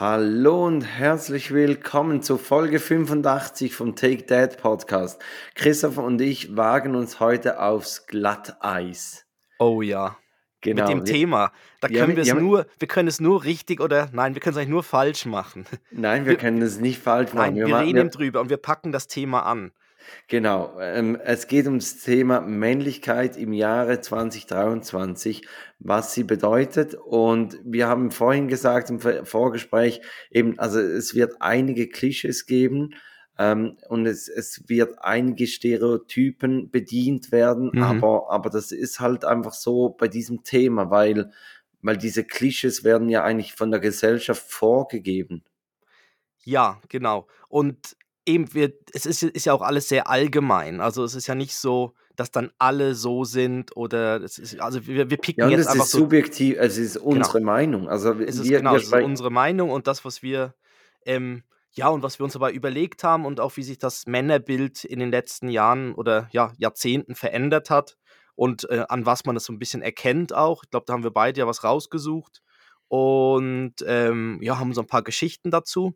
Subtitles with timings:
[0.00, 5.20] Hallo und herzlich willkommen zu Folge 85 vom Take That Podcast.
[5.56, 9.26] Christoph und ich wagen uns heute aufs Glatteis.
[9.58, 10.16] Oh ja.
[10.60, 10.82] Genau.
[10.82, 11.50] Mit dem Thema.
[11.80, 14.40] Da können ja, wir es ja, nur, wir können es nur richtig oder nein, wir
[14.40, 15.66] können es eigentlich nur falsch machen.
[15.90, 17.56] Nein, wir, wir können es nicht falsch machen.
[17.56, 19.72] Nein, wir, wir reden drüber und wir packen das Thema an.
[20.28, 25.46] Genau, ähm, es geht ums Thema Männlichkeit im Jahre 2023,
[25.78, 26.94] was sie bedeutet.
[26.94, 30.00] Und wir haben vorhin gesagt im Vorgespräch,
[30.30, 32.94] eben, also es wird einige Klischees geben
[33.38, 37.82] ähm, und es, es wird einige Stereotypen bedient werden, mhm.
[37.82, 41.30] aber, aber das ist halt einfach so bei diesem Thema, weil,
[41.80, 45.44] weil diese Klischees werden ja eigentlich von der Gesellschaft vorgegeben.
[46.44, 47.26] Ja, genau.
[47.48, 47.96] Und
[48.28, 50.80] eben, wir, es ist, ist ja auch alles sehr allgemein.
[50.80, 54.86] Also es ist ja nicht so, dass dann alle so sind oder es ist, also
[54.86, 57.06] wir, wir picken ja, und jetzt es einfach ist so, subjektiv, es ist genau.
[57.06, 57.52] unsere genau.
[57.52, 57.88] Meinung.
[57.88, 60.54] Also es ist wir, genau, wir es ist unsere Meinung und das, was wir
[61.06, 64.84] ähm, ja und was wir uns aber überlegt haben und auch wie sich das Männerbild
[64.84, 67.96] in den letzten Jahren oder ja Jahrzehnten verändert hat
[68.34, 70.64] und äh, an was man das so ein bisschen erkennt auch.
[70.64, 72.42] Ich glaube, da haben wir beide ja was rausgesucht
[72.88, 75.94] und ähm, ja haben so ein paar Geschichten dazu.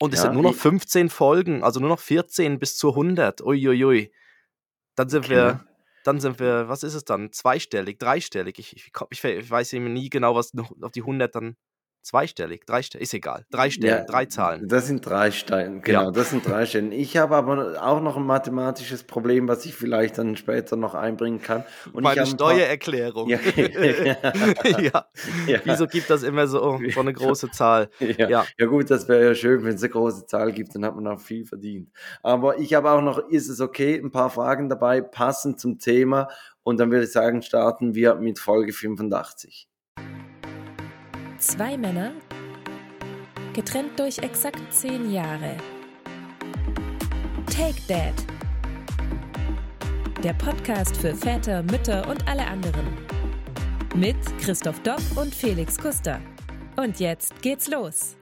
[0.00, 3.42] Und es ja, sind nur noch 15 Folgen, also nur noch 14 bis zu 100.
[3.42, 4.12] Uiuiui.
[4.96, 5.34] Dann sind okay.
[5.34, 5.64] wir,
[6.04, 7.32] dann sind wir, was ist es dann?
[7.32, 8.58] Zweistellig, dreistellig.
[8.58, 11.56] Ich, ich, ich, weiß eben nie genau, was auf die 100 dann
[12.02, 13.44] Zweistellig, dreistellig, ist egal.
[13.50, 14.66] Drei Stellen, ja, drei Zahlen.
[14.68, 16.10] Das sind drei Stellen, genau, ja.
[16.10, 16.92] das sind drei Stellen.
[16.92, 21.42] Ich habe aber auch noch ein mathematisches Problem, was ich vielleicht dann später noch einbringen
[21.42, 21.64] kann.
[21.92, 23.30] Und Meine Steuererklärung.
[24.80, 25.06] Ja.
[25.46, 25.60] ja.
[25.64, 27.90] Wieso gibt das immer so, so eine große Zahl?
[27.98, 28.66] Ja, ja.
[28.66, 31.20] gut, das wäre ja schön, wenn es eine große Zahl gibt, dann hat man auch
[31.20, 31.90] viel verdient.
[32.22, 36.28] Aber ich habe auch noch, ist es okay, ein paar Fragen dabei, passend zum Thema.
[36.62, 39.69] Und dann würde ich sagen, starten wir mit Folge 85.
[41.40, 42.12] Zwei Männer,
[43.54, 45.56] getrennt durch exakt zehn Jahre.
[47.46, 48.12] Take Dad.
[50.22, 52.86] Der Podcast für Väter, Mütter und alle anderen.
[53.96, 56.20] Mit Christoph Dopp und Felix Kuster.
[56.76, 58.18] Und jetzt geht's los.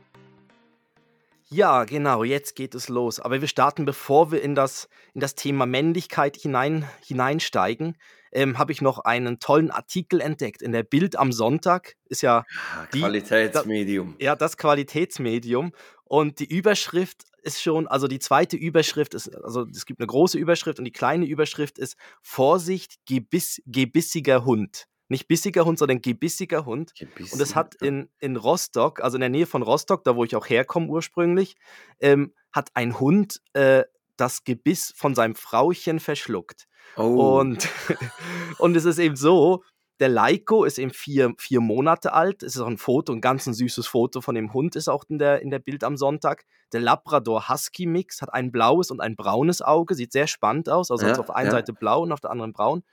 [1.51, 3.21] Ja, genau, jetzt geht es los.
[3.21, 7.97] Aber wir starten, bevor wir in das, in das Thema Männlichkeit hinein, hineinsteigen,
[8.33, 11.97] ähm, habe ich noch einen tollen Artikel entdeckt in der Bild am Sonntag.
[12.05, 12.45] Ist ja,
[12.75, 14.17] ja die, Qualitätsmedium.
[14.19, 15.73] Da, ja, das Qualitätsmedium.
[16.05, 20.37] Und die Überschrift ist schon, also die zweite Überschrift ist, also es gibt eine große
[20.37, 24.85] Überschrift und die kleine Überschrift ist Vorsicht, gebiss, gebissiger Hund.
[25.09, 26.95] Nicht bissiger Hund, sondern gebissiger Hund.
[26.95, 27.35] Gebissiger.
[27.35, 30.37] Und es hat in, in Rostock, also in der Nähe von Rostock, da wo ich
[30.37, 31.57] auch herkomme ursprünglich,
[32.01, 33.85] ähm, hat ein Hund äh,
[34.17, 36.67] das Gebiss von seinem Frauchen verschluckt.
[36.97, 37.39] Oh.
[37.39, 37.69] Und,
[38.59, 39.63] und es ist eben so,
[40.01, 42.43] der Leiko ist eben vier, vier Monate alt.
[42.43, 45.05] Es ist auch ein Foto, ein ganz ein süßes Foto von dem Hund ist auch
[45.09, 46.45] in der, in der Bild am Sonntag.
[46.73, 50.91] Der Labrador Husky Mix hat ein blaues und ein braunes Auge, sieht sehr spannend aus.
[50.91, 51.53] Also ja, auf der einen ja.
[51.53, 52.85] Seite blau und auf der anderen braun.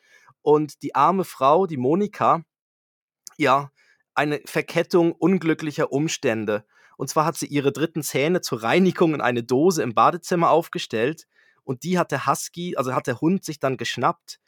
[0.46, 2.44] Und die arme Frau, die Monika,
[3.36, 3.72] ja,
[4.14, 6.66] eine Verkettung unglücklicher Umstände.
[6.98, 11.26] Und zwar hat sie ihre dritten Zähne zur Reinigung in eine Dose im Badezimmer aufgestellt
[11.64, 14.40] und die hat der Husky, also hat der Hund sich dann geschnappt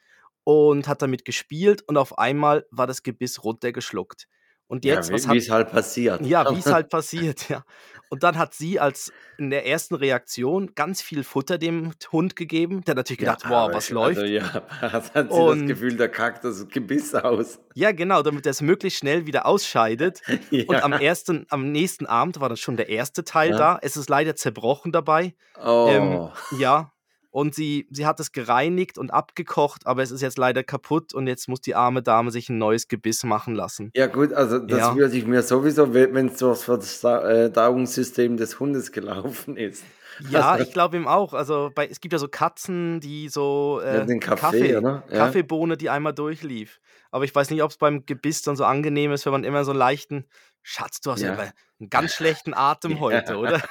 [0.44, 4.28] und hat damit gespielt und auf einmal war das Gebiss runtergeschluckt.
[4.68, 6.20] Und jetzt, ja, wie, wie es halt passiert.
[6.24, 7.64] Ja, wie es halt passiert, ja.
[8.10, 12.82] Und dann hat sie als in der ersten Reaktion ganz viel Futter dem Hund gegeben.
[12.84, 14.18] Der hat natürlich gedacht, ja, wow, was ich, läuft.
[14.18, 17.60] Also, ja, hat sie und, das Gefühl, der kackt das Gebiss aus.
[17.74, 20.22] Ja, genau, damit er es möglichst schnell wieder ausscheidet.
[20.50, 20.64] ja.
[20.66, 23.58] Und am ersten, am nächsten Abend war dann schon der erste Teil ja.
[23.58, 23.78] da.
[23.82, 25.34] Es ist leider zerbrochen dabei.
[25.62, 25.88] Oh.
[25.90, 26.92] Ähm, ja,
[27.38, 31.28] und sie, sie hat es gereinigt und abgekocht, aber es ist jetzt leider kaputt und
[31.28, 33.92] jetzt muss die arme Dame sich ein neues Gebiss machen lassen.
[33.94, 34.96] Ja gut, also das ja.
[34.96, 39.84] würde ich mir sowieso, wenn es so für das äh, Dauungssystem des Hundes gelaufen ist.
[40.30, 41.34] Ja, also, ich glaube ihm auch.
[41.34, 44.72] Also bei, es gibt ja so Katzen, die so äh, ja, den Kaffee, Kaffee?
[44.72, 45.02] Ja.
[45.08, 46.80] Kaffeebohne, die einmal durchlief.
[47.10, 49.64] Aber ich weiß nicht, ob es beim Gebiss dann so angenehm ist, wenn man immer
[49.64, 50.24] so einen leichten
[50.62, 53.62] Schatz, du hast ja, ja einen ganz schlechten Atem heute, oder?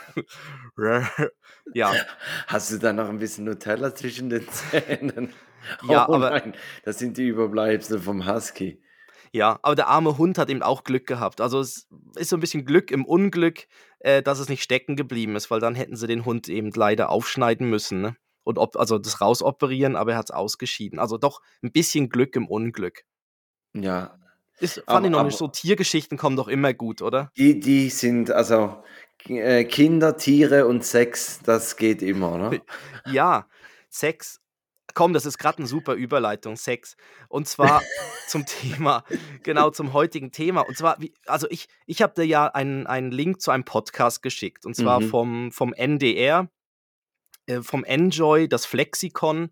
[1.73, 1.94] ja.
[2.47, 5.33] Hast du da noch ein bisschen Nutella zwischen den Zähnen?
[5.88, 6.53] Ja, oh, aber nein,
[6.83, 8.81] das sind die Überbleibsel vom Husky.
[9.33, 11.41] Ja, aber der arme Hund hat eben auch Glück gehabt.
[11.41, 13.67] Also es ist so ein bisschen Glück im Unglück,
[13.99, 17.09] äh, dass es nicht stecken geblieben ist, weil dann hätten sie den Hund eben leider
[17.09, 18.01] aufschneiden müssen.
[18.01, 18.15] Ne?
[18.44, 20.99] Und ob, also das rausoperieren, aber er hat es ausgeschieden.
[20.99, 23.03] Also doch ein bisschen Glück im Unglück.
[23.73, 24.17] Ja,
[24.59, 25.47] ist, fand aber, ich noch nicht so.
[25.47, 27.31] Tiergeschichten kommen doch immer gut, oder?
[27.38, 28.83] Die, die sind, also
[29.27, 32.61] äh, Kinder, Tiere und Sex, das geht immer, ne?
[33.05, 33.47] ja,
[33.89, 34.41] Sex
[34.97, 36.97] komm, das ist gerade eine super Überleitung, Sex.
[37.29, 37.83] Und zwar
[38.27, 39.03] zum Thema,
[39.44, 40.61] genau zum heutigen Thema.
[40.61, 44.23] Und zwar, wie, also ich, ich habe dir ja einen, einen Link zu einem Podcast
[44.23, 44.65] geschickt.
[44.65, 45.09] Und zwar Mhm.
[45.09, 46.49] vom, vom NDR,
[47.45, 49.51] äh, vom Enjoy, das Flexikon,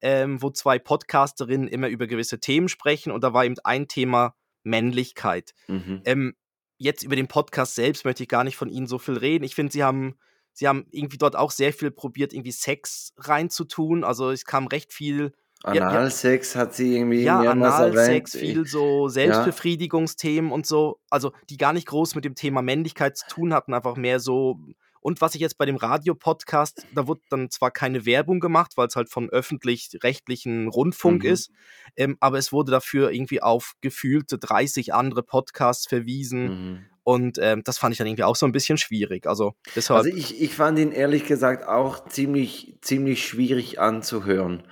[0.00, 3.12] ähm, wo zwei Podcasterinnen immer über gewisse Themen sprechen.
[3.12, 5.52] Und da war eben ein Thema Männlichkeit.
[5.68, 6.00] Mhm.
[6.06, 6.36] Ähm,
[6.78, 9.44] jetzt über den Podcast selbst möchte ich gar nicht von Ihnen so viel reden.
[9.44, 10.16] Ich finde, Sie haben,
[10.56, 14.04] Sie haben irgendwie dort auch sehr viel probiert, irgendwie Sex reinzutun.
[14.04, 17.40] Also es kam recht viel, ja, ja, Analsex hat sie irgendwie ja.
[17.40, 20.98] Analsex, viel so Ja, Selbstbefriedigungsthemen und so.
[21.10, 24.58] Also die gar nicht groß mit dem Thema Männlichkeit zu tun hatten, einfach mehr so.
[25.02, 28.86] Und was ich jetzt bei dem Radiopodcast, da wurde dann zwar keine Werbung gemacht, weil
[28.86, 31.30] es halt von öffentlich-rechtlichen Rundfunk mhm.
[31.30, 31.50] ist,
[31.96, 36.44] ähm, aber es wurde dafür irgendwie auf gefühlte 30 andere Podcasts verwiesen.
[36.44, 36.86] Mhm.
[37.08, 39.28] Und ähm, das fand ich dann irgendwie auch so ein bisschen schwierig.
[39.28, 44.64] Also Also deshalb, ich, ich fand ihn ehrlich gesagt auch ziemlich, ziemlich schwierig anzuhören.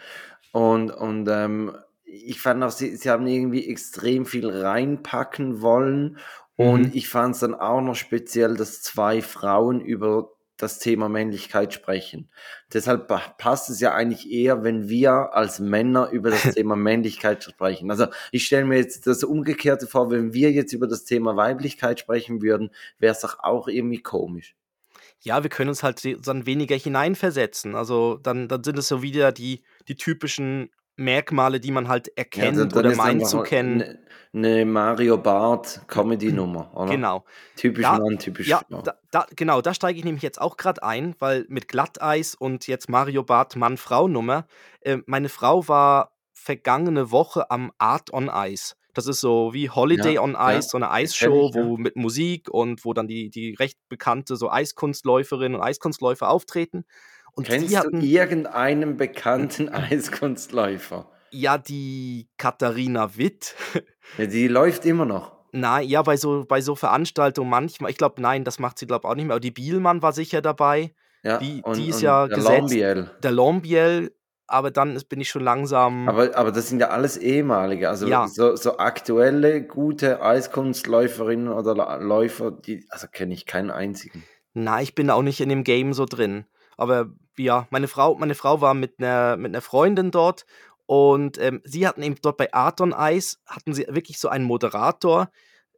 [0.51, 6.19] Und, und ähm, ich fand auch, sie, sie haben irgendwie extrem viel reinpacken wollen.
[6.57, 6.91] Und mhm.
[6.93, 12.31] ich fand es dann auch noch speziell, dass zwei Frauen über das Thema Männlichkeit sprechen.
[12.73, 17.43] Deshalb pa- passt es ja eigentlich eher, wenn wir als Männer über das Thema Männlichkeit
[17.43, 17.91] sprechen.
[17.91, 21.99] Also ich stelle mir jetzt das Umgekehrte vor, wenn wir jetzt über das Thema Weiblichkeit
[22.01, 24.55] sprechen würden, wäre es doch auch irgendwie komisch.
[25.21, 27.75] ja, wir können uns halt dann weniger hineinversetzen.
[27.75, 32.13] Also dann, dann sind es so wieder die, die typischen Merkmale, die man halt Ja,
[32.17, 33.83] erkennt dann oder ist meint zu kennen.
[34.33, 36.91] eine, eine Mario Bart Comedy-Nummer, oder?
[36.91, 37.25] Genau.
[37.57, 38.83] Typisch Da, Mann, typisch ja, Frau.
[38.83, 42.67] da, da, genau, da steige ich nämlich jetzt auch gerade ein, weil mit Glatteis und
[42.67, 44.47] jetzt Mario Bart Mann-Frau-Nummer,
[44.81, 48.75] äh, meine Frau war vergangene Woche am Art on Ice.
[48.93, 51.65] Das ist so wie Holiday Ja, on ja, Ice, so eine Eisshow, ich, ja.
[51.65, 56.85] wo mit Musik und wo dann die, die recht bekannte so Eiskunstläuferinnen und Eiskunstläufer auftreten.
[57.35, 59.69] Und die Kennst du hatten irgendeinen bekannten
[60.29, 61.11] Eiskunstläufer?
[61.31, 63.55] ja die Katharina Witt.
[64.19, 65.33] Ja, die läuft immer noch.
[65.53, 67.91] Nein, ja, bei so, bei so Veranstaltungen manchmal.
[67.91, 69.33] Ich glaube, nein, das macht sie, glaube ich, auch nicht mehr.
[69.35, 70.95] Aber die Bielmann war sicher dabei.
[71.23, 72.59] Ja, Die, die und, ist und ja der gesetzt.
[72.59, 73.11] Lambiel.
[73.23, 74.13] Der Lambiel,
[74.47, 76.07] aber dann ist, bin ich schon langsam.
[76.09, 77.89] Aber, aber das sind ja alles ehemalige.
[77.89, 84.23] Also Ja, so, so aktuelle, gute Eiskunstläuferinnen oder Läufer, die, also kenne ich keinen einzigen.
[84.53, 86.45] na, ich bin auch nicht in dem Game so drin.
[86.77, 90.47] Aber ja, meine Frau, meine Frau war mit einer mit einer Freundin dort
[90.87, 94.45] und ähm, sie hatten eben dort bei Art on Ice, hatten sie wirklich so einen
[94.45, 95.31] Moderator,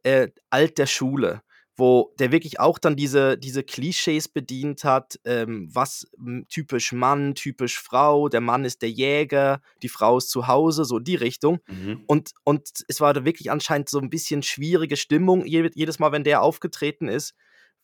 [0.03, 1.41] äh, alt der Schule,
[1.77, 6.07] wo der wirklich auch dann diese, diese Klischees bedient hat, ähm, was
[6.49, 10.99] typisch Mann, typisch Frau, der Mann ist der Jäger, die Frau ist zu Hause, so
[10.99, 11.59] die Richtung.
[11.67, 12.03] Mhm.
[12.07, 16.11] Und, und es war da wirklich anscheinend so ein bisschen schwierige Stimmung je, jedes Mal,
[16.11, 17.33] wenn der aufgetreten ist,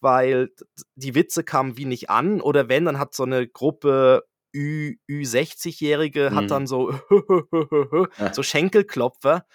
[0.03, 0.49] weil
[0.95, 4.23] die Witze kamen wie nicht an oder wenn, dann hat so eine Gruppe
[4.55, 6.47] Ü, Ü60-Jährige hat Mhm.
[6.47, 6.93] dann so,
[8.33, 9.45] so Schenkelklopfer.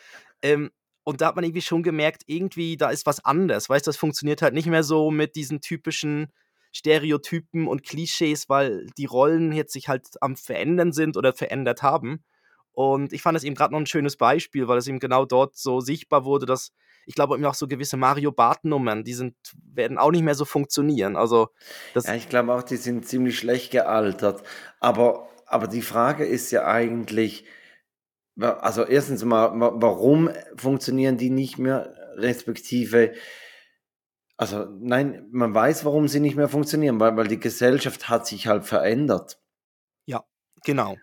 [0.42, 0.70] Ähm,
[1.04, 3.68] und da hat man irgendwie schon gemerkt, irgendwie, da ist was anders.
[3.68, 6.32] Weißt du, das funktioniert halt nicht mehr so mit diesen typischen
[6.72, 12.24] Stereotypen und Klischees, weil die Rollen jetzt sich halt am Verändern sind oder verändert haben.
[12.72, 15.56] Und ich fand es eben gerade noch ein schönes Beispiel, weil es eben genau dort
[15.56, 16.72] so sichtbar wurde, dass
[17.08, 19.34] ich glaube eben auch so gewisse Mario Bart-Nummern, die sind,
[19.74, 21.16] werden auch nicht mehr so funktionieren.
[21.16, 21.48] Also
[21.94, 24.42] Ja, ich glaube auch, die sind ziemlich schlecht gealtert.
[24.78, 27.44] Aber, aber die Frage ist ja eigentlich,
[28.38, 33.14] also erstens mal, wa- warum funktionieren die nicht mehr, respektive,
[34.36, 38.46] also nein, man weiß, warum sie nicht mehr funktionieren, weil, weil die Gesellschaft hat sich
[38.46, 39.40] halt verändert.
[40.06, 40.24] ja,
[40.62, 40.96] genau.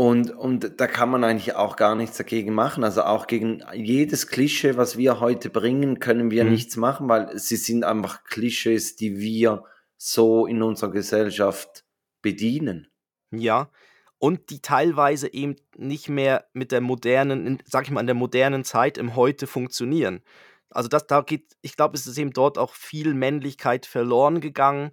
[0.00, 2.84] Und, und da kann man eigentlich auch gar nichts dagegen machen.
[2.84, 6.52] Also auch gegen jedes Klischee, was wir heute bringen, können wir Mhm.
[6.52, 9.62] nichts machen, weil sie sind einfach Klischees, die wir
[9.98, 11.84] so in unserer Gesellschaft
[12.22, 12.88] bedienen.
[13.30, 13.70] Ja.
[14.16, 18.64] Und die teilweise eben nicht mehr mit der modernen, sag ich mal, in der modernen
[18.64, 20.22] Zeit im Heute funktionieren.
[20.70, 24.92] Also das, da geht, ich glaube, es ist eben dort auch viel Männlichkeit verloren gegangen,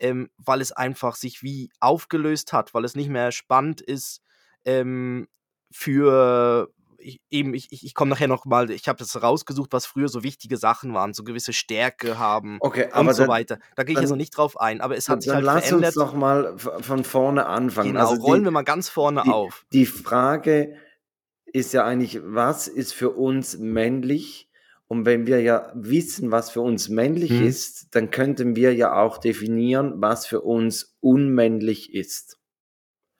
[0.00, 4.20] ähm, weil es einfach sich wie aufgelöst hat, weil es nicht mehr spannend ist
[4.68, 5.28] ähm,
[5.70, 10.08] für ich, eben, ich, ich, komme nachher noch mal, ich habe das rausgesucht, was früher
[10.08, 13.58] so wichtige Sachen waren, so gewisse Stärke haben Okay, und so dann, weiter.
[13.76, 15.44] Da gehe ich jetzt noch nicht drauf ein, aber es dann, hat sich dann halt
[15.46, 15.96] lass uns verändert.
[15.96, 17.92] doch mal von vorne anfangen.
[17.92, 19.64] Genau, Also rollen die, wir mal ganz vorne die, auf.
[19.72, 20.76] die Frage
[21.46, 24.50] ist ja eigentlich, was ist für uns männlich?
[24.88, 27.46] Und wenn wir ja wissen, was für uns männlich Hm.
[27.46, 32.38] ist, dann könnten wir ja auch definieren, was für uns unmännlich ist.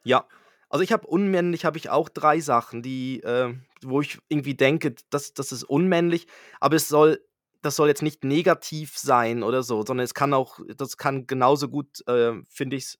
[0.02, 0.26] Ja,
[0.68, 4.94] also ich habe unmännlich, habe ich auch drei Sachen, die, äh, wo ich irgendwie denke,
[5.10, 6.26] das, das ist unmännlich,
[6.60, 7.20] aber es soll,
[7.62, 11.68] das soll jetzt nicht negativ sein oder so, sondern es kann auch, das kann genauso
[11.68, 12.98] gut, äh, finde ich,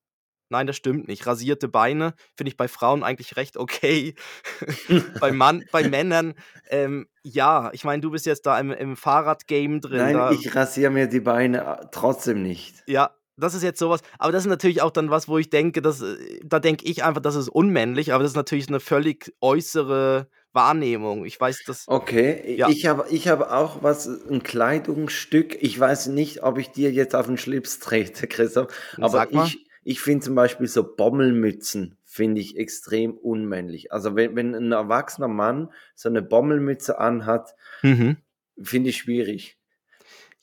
[0.50, 1.26] Nein, das stimmt nicht.
[1.26, 4.14] Rasierte Beine finde ich bei Frauen eigentlich recht okay.
[5.20, 6.34] bei, Mann, bei Männern,
[6.70, 10.16] ähm, ja, ich meine, du bist jetzt da im, im Fahrradgame drin.
[10.16, 12.82] Nein, ich rasiere mir die Beine äh, trotzdem nicht.
[12.87, 15.80] ja, das ist jetzt sowas, aber das ist natürlich auch dann was, wo ich denke,
[15.83, 19.33] dass, äh, da denke ich einfach, das ist unmännlich, aber das ist natürlich eine völlig
[19.40, 21.25] äußere Wahrnehmung.
[21.25, 21.85] Ich weiß, dass.
[21.88, 22.68] Okay, Ja.
[22.68, 25.57] ich habe ich habe auch was, ein Kleidungsstück.
[25.62, 28.68] Ich weiß nicht, ob ich dir jetzt auf den Schlips trete, Christoph,
[29.00, 33.92] aber ich, ich finde zum Beispiel so Bommelmützen, finde ich extrem unmännlich.
[33.92, 38.16] Also wenn, wenn ein erwachsener Mann so eine Bommelmütze anhat, Mhm.
[38.61, 39.58] finde ich schwierig.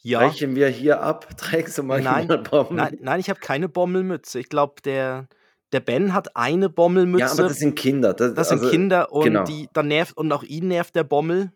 [0.06, 0.20] Ja.
[0.20, 1.28] Brechen wir hier ab?
[1.38, 2.76] Trägst du manchmal Nein, Bommel?
[2.76, 4.40] Nein, nein, ich habe keine Bommelmütze.
[4.40, 5.28] Ich glaube, der,
[5.72, 7.26] der Ben hat eine Bommelmütze.
[7.26, 8.14] ja, aber das sind Kinder.
[8.14, 9.46] Das, Das sind also, Kinder und genau.
[9.46, 11.52] die, dann nervt, und auch ihn nervt der Bommel.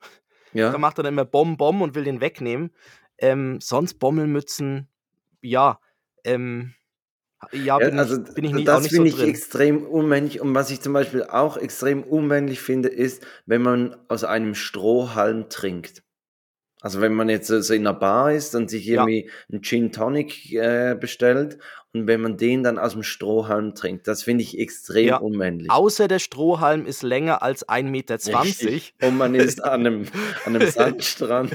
[0.53, 0.71] Ja.
[0.71, 2.71] Da macht er dann immer Bom Bom und will den wegnehmen.
[3.19, 4.87] Ähm, sonst Bommelmützen,
[5.41, 5.79] ja,
[6.23, 6.73] ähm,
[7.51, 9.29] ja, bin, Ja, also ich, bin ich nicht, auch das nicht so finde ich drin.
[9.29, 10.41] extrem unmännlich.
[10.41, 15.49] Und was ich zum Beispiel auch extrem unmännlich finde, ist, wenn man aus einem Strohhalm
[15.49, 16.01] trinkt.
[16.81, 19.01] Also wenn man jetzt so so in einer Bar ist und sich Ja.
[19.01, 21.57] irgendwie einen Gin Tonic äh, bestellt
[21.93, 25.17] und wenn man den dann aus dem Strohhalm trinkt, das finde ich extrem Ja.
[25.17, 25.69] unmännlich.
[25.71, 28.43] Außer der Strohhalm ist länger als 1,20 Meter.
[28.43, 28.93] Richtig.
[29.01, 30.05] Und man ist an einem,
[30.45, 31.53] an einem Sandstrand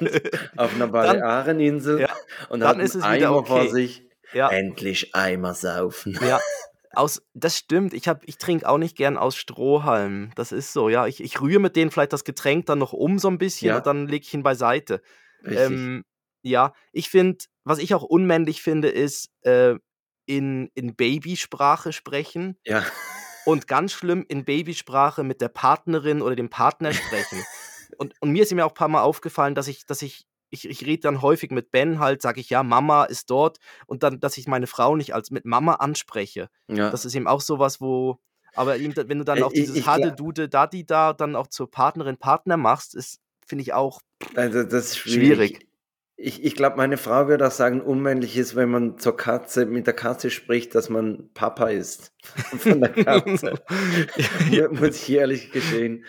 [0.56, 2.08] auf einer Baleareninsel ja,
[2.50, 3.68] und dann hat ist einen es wieder Eimer vor okay.
[3.70, 4.02] sich.
[4.32, 6.18] Ja, Endlich Eimer saufen.
[6.26, 6.40] ja.
[6.96, 7.92] Aus, das stimmt.
[7.94, 10.30] Ich, hab- ich trinke auch nicht gern aus Strohhalm.
[10.36, 11.06] Das ist so, ja.
[11.06, 13.76] Ich, ich rühre mit denen vielleicht das Getränk dann noch um so ein bisschen Ja.
[13.78, 15.02] und dann lege ich ihn beiseite.
[15.44, 16.04] Ähm,
[16.42, 19.74] ja, ich finde, was ich auch unmännlich finde, ist äh,
[20.26, 22.84] in, in Babysprache sprechen ja.
[23.44, 27.44] und ganz schlimm in Babysprache mit der Partnerin oder dem Partner sprechen.
[27.98, 30.68] und, und mir ist mir auch ein paar Mal aufgefallen, dass ich, dass ich, ich,
[30.68, 34.20] ich rede dann häufig mit Ben halt, sage ich, ja, Mama ist dort und dann,
[34.20, 36.48] dass ich meine Frau nicht als mit Mama anspreche.
[36.68, 36.90] ja.
[36.90, 38.18] Das ist eben auch sowas, wo,
[38.54, 41.48] aber eben, wenn du dann Äh, auch dieses ich gla- Dude, Dadi da dann auch
[41.48, 44.00] zur Partnerin, Partner machst, ist, finde ich auch
[44.36, 45.24] Also das ist schwierig.
[45.26, 45.68] schwierig.
[46.16, 49.88] Ich, ich glaube, meine Frau würde auch sagen, unmännlich ist, wenn man zur Katze, mit
[49.88, 52.12] der Katze spricht, dass man Papa ist.
[52.58, 53.54] Von der Katze.
[54.70, 56.04] Muss ich ehrlich gestehen.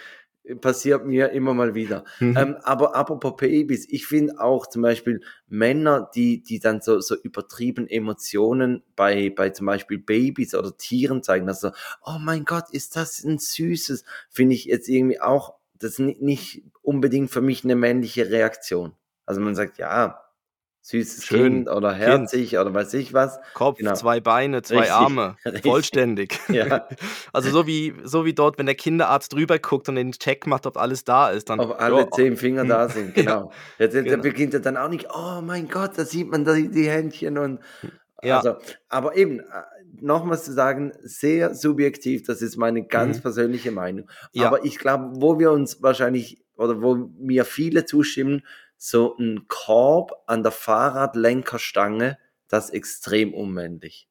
[0.62, 2.04] Passiert mir immer mal wieder.
[2.20, 2.38] Mhm.
[2.38, 7.16] Ähm, aber apropos Babys, ich finde auch zum Beispiel Männer, die, die dann so, so
[7.16, 11.72] übertrieben Emotionen bei, bei zum Beispiel Babys oder Tieren zeigen, dass so,
[12.06, 16.18] oh mein Gott, ist das ein süßes, finde ich jetzt irgendwie auch, das ist ni-
[16.20, 18.94] nicht unbedingt für mich eine männliche Reaktion.
[19.26, 20.25] Also man sagt, ja,
[20.88, 23.40] süßes Schön, Kind oder herzig oder weiß ich was.
[23.56, 23.94] Kopf, Genau.
[23.96, 25.64] zwei Beine, zwei Richtig, Arme, richtig.
[25.64, 26.40] vollständig.
[26.50, 26.88] Ja.
[27.34, 30.66] Also so wie, so wie dort, wenn der Kinderarzt drüber guckt und den Check macht,
[30.68, 33.52] ob alles da ist, dann Ob alle ja, zehn Finger da sind, genau.
[33.80, 34.22] Jetzt, jetzt genau.
[34.22, 37.60] beginnt er dann auch nicht, oh mein Gott, da sieht man die, die Händchen und
[38.22, 38.38] Ja.
[38.38, 38.56] also,
[38.88, 39.44] aber eben, äh,
[40.02, 43.22] nochmals zu sagen, sehr subjektiv, das ist meine ganz Mhm.
[43.24, 44.08] persönliche Meinung.
[44.34, 44.48] Ja.
[44.48, 48.44] Aber ich glaube, wo wir uns wahrscheinlich oder wo mir viele zustimmen,
[48.78, 52.18] so ein Korb an der Fahrradlenkerstange,
[52.48, 54.08] das ist extrem unmännlich.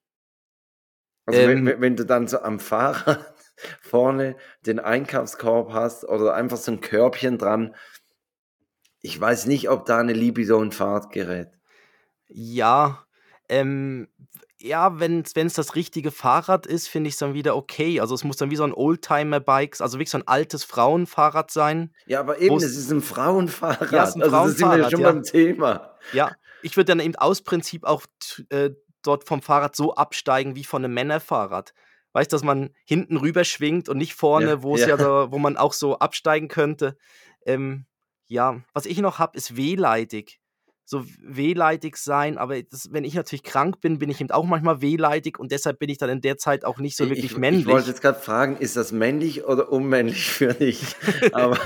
[1.26, 1.66] Also wenn, Ähm.
[1.66, 3.34] wenn, wenn du dann so am Fahrrad
[3.80, 7.74] vorne den Einkaufskorb hast oder einfach so ein Körbchen dran,
[9.00, 11.58] ich weiß nicht, ob da eine Libido in Fahrt gerät.
[12.28, 13.06] Ja,
[13.48, 14.08] ähm,
[14.64, 18.00] ja, wenn es das richtige Fahrrad ist, finde ich es dann wieder okay.
[18.00, 21.92] Also es muss dann wie so ein Oldtimer-Bike, also wirklich so ein altes Frauenfahrrad sein.
[22.06, 23.92] Ja, aber eben, es ist ein Frauenfahrrad.
[23.92, 25.12] Ja, es ist ein also da sind wir Frauenfahrrad, schon ja.
[25.12, 25.94] beim Thema.
[26.14, 28.04] Ja, ich würde dann eben aus Prinzip auch
[28.48, 28.70] äh,
[29.02, 31.74] dort vom Fahrrad so absteigen wie von einem Männerfahrrad.
[32.14, 34.98] Weißt du, dass man hinten rüber schwingt und nicht vorne, Ja, wo es ja, ja.
[34.98, 36.96] so, wo man auch so absteigen könnte.
[37.44, 37.84] Ähm,
[38.28, 40.40] ja, was ich noch habe, ist wehleidig.
[40.86, 44.82] So wehleidig sein, aber das, wenn ich natürlich krank bin, bin ich eben auch manchmal
[44.82, 47.66] wehleidig und deshalb bin ich dann in der Zeit auch nicht so wirklich ich, männlich.
[47.66, 50.94] Ich wollte jetzt gerade fragen, ist das männlich oder unmännlich für dich?
[51.32, 51.58] Aber,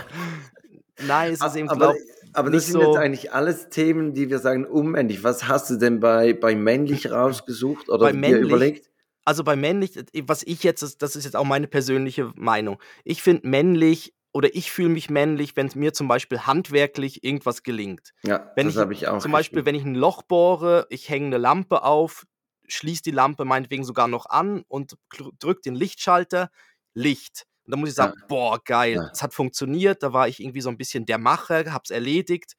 [1.07, 1.97] Nein, es ist eben, aber, glaub,
[2.33, 5.23] aber das sind jetzt eigentlich alles Themen, die wir sagen, unmännlich.
[5.23, 8.91] Was hast du denn bei, bei männlich rausgesucht oder Bei dir männlich- überlegt?
[9.25, 9.93] also bei männlich,
[10.25, 12.79] was ich jetzt, das ist jetzt auch meine persönliche Meinung.
[13.05, 17.63] Ich finde männlich oder ich fühle mich männlich, wenn es mir zum Beispiel handwerklich irgendwas
[17.63, 18.13] gelingt.
[18.23, 19.19] Ja, Wenn das habe ich auch.
[19.19, 22.27] Zum Beispiel, wenn ich ein Loch bohre, ich hänge eine Lampe auf,
[22.67, 24.97] schließe die Lampe meinetwegen sogar noch an und
[25.39, 26.51] drücke den Lichtschalter,
[26.95, 27.47] Licht.
[27.65, 29.11] Und dann muss ich sagen, boah, geil, Ja.
[29.13, 32.55] es hat funktioniert, da war ich irgendwie so ein bisschen der Macher, hab's erledigt.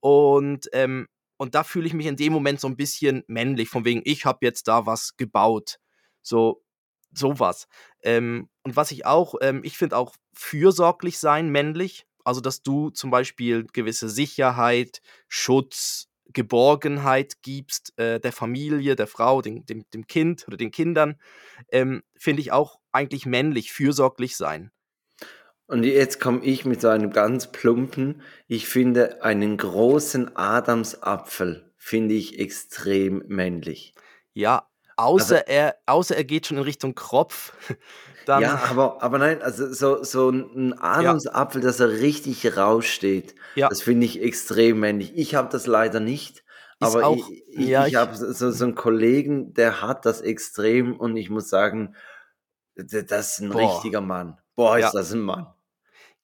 [0.00, 3.84] Und, ähm, und da fühle ich mich in dem Moment so ein bisschen männlich, von
[3.84, 5.78] wegen, ich habe jetzt da was gebaut.
[6.22, 6.62] So,
[7.12, 7.68] sowas.
[8.02, 12.06] Ähm, und was ich auch, ähm, ich finde auch fürsorglich sein männlich.
[12.24, 19.42] Also, dass du zum Beispiel gewisse Sicherheit, Schutz, Geborgenheit gibst äh, der Familie, der Frau,
[19.42, 21.16] dem, dem, dem Kind oder den Kindern,
[21.72, 24.70] ähm, finde ich auch eigentlich männlich, fürsorglich sein.
[25.66, 32.14] Und jetzt komme ich mit so einem ganz plumpen, ich finde einen großen Adamsapfel, finde
[32.14, 33.94] ich extrem männlich.
[34.32, 34.68] Ja,
[35.00, 37.52] außer, also, er, außer er geht schon in Richtung Kropf.
[38.26, 41.66] Dann, ja, aber, aber nein, also so, so ein Adamsapfel, ja.
[41.66, 43.68] dass er richtig raussteht, ja.
[43.68, 45.12] das finde ich extrem männlich.
[45.16, 46.44] Ich habe das leider nicht,
[46.80, 50.96] aber auch, ich, ich, ja, ich habe so, so einen Kollegen, der hat das extrem
[50.96, 51.96] und ich muss sagen,
[52.76, 53.74] das ist ein boah.
[53.74, 54.38] richtiger Mann.
[54.54, 55.46] Boah, ist das ein Mann.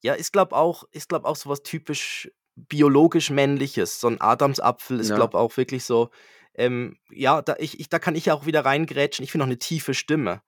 [0.02, 4.00] Ja, ich glaube auch, ich glaube auch so was typisch biologisch männliches.
[4.00, 5.16] So ein Adamsapfel ist, ja.
[5.16, 6.10] glaube auch wirklich so.
[6.56, 9.22] Ähm, ja, da, ich, ich, da kann ich auch wieder reingrätschen.
[9.22, 10.42] Ich finde auch eine tiefe Stimme.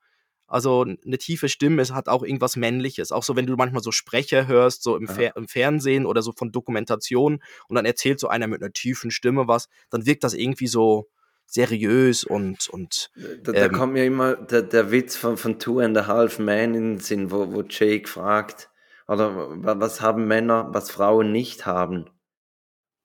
[0.48, 3.12] Also eine tiefe Stimme es hat auch irgendwas Männliches.
[3.12, 6.32] Auch so, wenn du manchmal so Sprecher hörst, so im, Fer im Fernsehen oder so
[6.32, 10.32] von Dokumentationen und dann erzählt so einer mit einer tiefen Stimme was, dann wirkt das
[10.32, 11.10] irgendwie so
[11.44, 12.68] seriös und.
[12.68, 13.10] und
[13.42, 16.38] da, da ähm, kommt mir immer der, der Witz von, von Two and a Half
[16.38, 18.70] Men in den Sinn, wo, wo Jake fragt,
[19.06, 19.48] oder
[19.78, 22.06] was haben Männer, was Frauen nicht haben?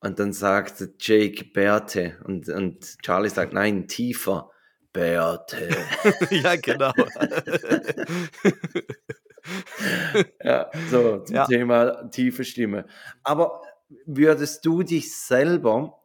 [0.04, 4.52] Und dann sagt Jake Bärte und, und Charlie sagt, nein, tiefer.
[4.92, 5.70] Bärte.
[6.30, 6.92] ja, genau.
[10.44, 11.46] ja, so zum ja.
[11.46, 12.86] Thema tiefe Stimme.
[13.24, 13.62] Aber
[14.06, 16.04] würdest du dich selber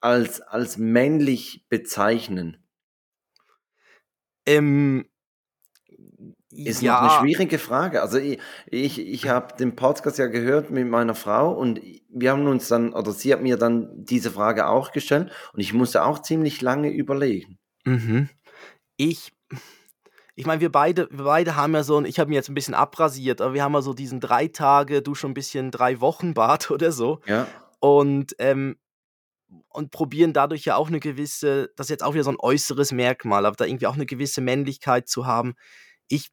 [0.00, 2.62] als, als männlich bezeichnen?
[4.44, 5.08] Ähm,
[6.52, 7.00] ist ja.
[7.02, 8.02] noch eine schwierige Frage.
[8.02, 12.46] Also ich, ich, ich habe den Podcast ja gehört mit meiner Frau und wir haben
[12.46, 16.20] uns dann, oder sie hat mir dann diese Frage auch gestellt und ich musste auch
[16.20, 17.58] ziemlich lange überlegen.
[17.84, 18.28] Mhm.
[18.96, 19.32] Ich,
[20.34, 22.74] ich meine, wir beide, wir beide haben ja so, ich habe mir jetzt ein bisschen
[22.74, 26.34] abrasiert, aber wir haben ja so diesen drei Tage, du schon ein bisschen drei Wochen
[26.34, 27.20] Bart oder so.
[27.26, 27.46] Ja.
[27.78, 28.76] Und, ähm,
[29.68, 32.92] und probieren dadurch ja auch eine gewisse, das ist jetzt auch wieder so ein äußeres
[32.92, 35.54] Merkmal, aber da irgendwie auch eine gewisse Männlichkeit zu haben.
[36.08, 36.30] Ich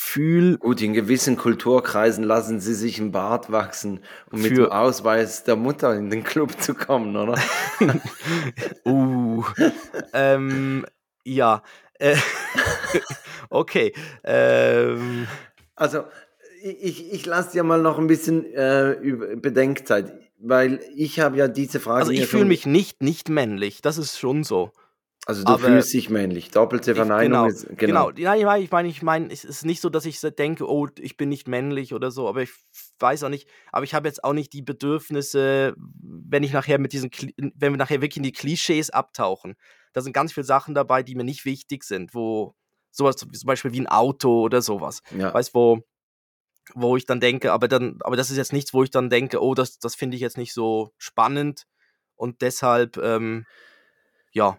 [0.00, 0.56] fühle.
[0.56, 4.00] Gut, in gewissen Kulturkreisen lassen sie sich einen Bart wachsen,
[4.32, 7.38] um mit dem Ausweis der Mutter in den Club zu kommen, oder?
[8.86, 9.44] uh.
[10.14, 10.86] ähm,
[11.22, 11.62] ja.
[11.98, 12.16] Äh,
[13.50, 13.92] okay.
[14.24, 15.26] Ähm.
[15.76, 16.04] Also,
[16.62, 18.96] ich, ich lasse dir mal noch ein bisschen äh,
[19.36, 22.00] Bedenkzeit, weil ich habe ja diese Frage.
[22.00, 24.72] Also, ich fühle mich nicht nicht männlich, das ist schon so.
[25.26, 26.50] Also du aber fühlst dich männlich.
[26.50, 28.06] Doppelte Verneinung ich, genau, ist genau.
[28.12, 28.34] genau.
[28.36, 31.28] Ja, ich meine, ich meine, es ist nicht so, dass ich denke, oh, ich bin
[31.28, 32.50] nicht männlich oder so, aber ich
[32.98, 36.92] weiß auch nicht, aber ich habe jetzt auch nicht die Bedürfnisse, wenn ich nachher mit
[36.92, 37.10] diesen,
[37.54, 39.56] wenn wir nachher wirklich in die Klischees abtauchen.
[39.92, 42.54] Da sind ganz viele Sachen dabei, die mir nicht wichtig sind, wo
[42.90, 45.00] sowas zum Beispiel wie ein Auto oder sowas.
[45.16, 45.34] Ja.
[45.34, 45.82] Weißt wo
[46.74, 49.42] wo ich dann denke, aber dann, aber das ist jetzt nichts, wo ich dann denke,
[49.42, 51.66] oh, das, das finde ich jetzt nicht so spannend
[52.14, 53.44] und deshalb, ähm,
[54.32, 54.58] ja,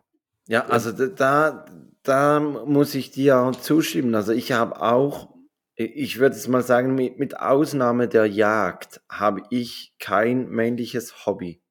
[0.52, 1.66] ja, also da,
[2.04, 4.14] da muss ich dir auch zustimmen.
[4.16, 5.30] Also ich habe auch,
[5.76, 11.62] ich würde es mal sagen, mit, mit Ausnahme der Jagd habe ich kein männliches Hobby.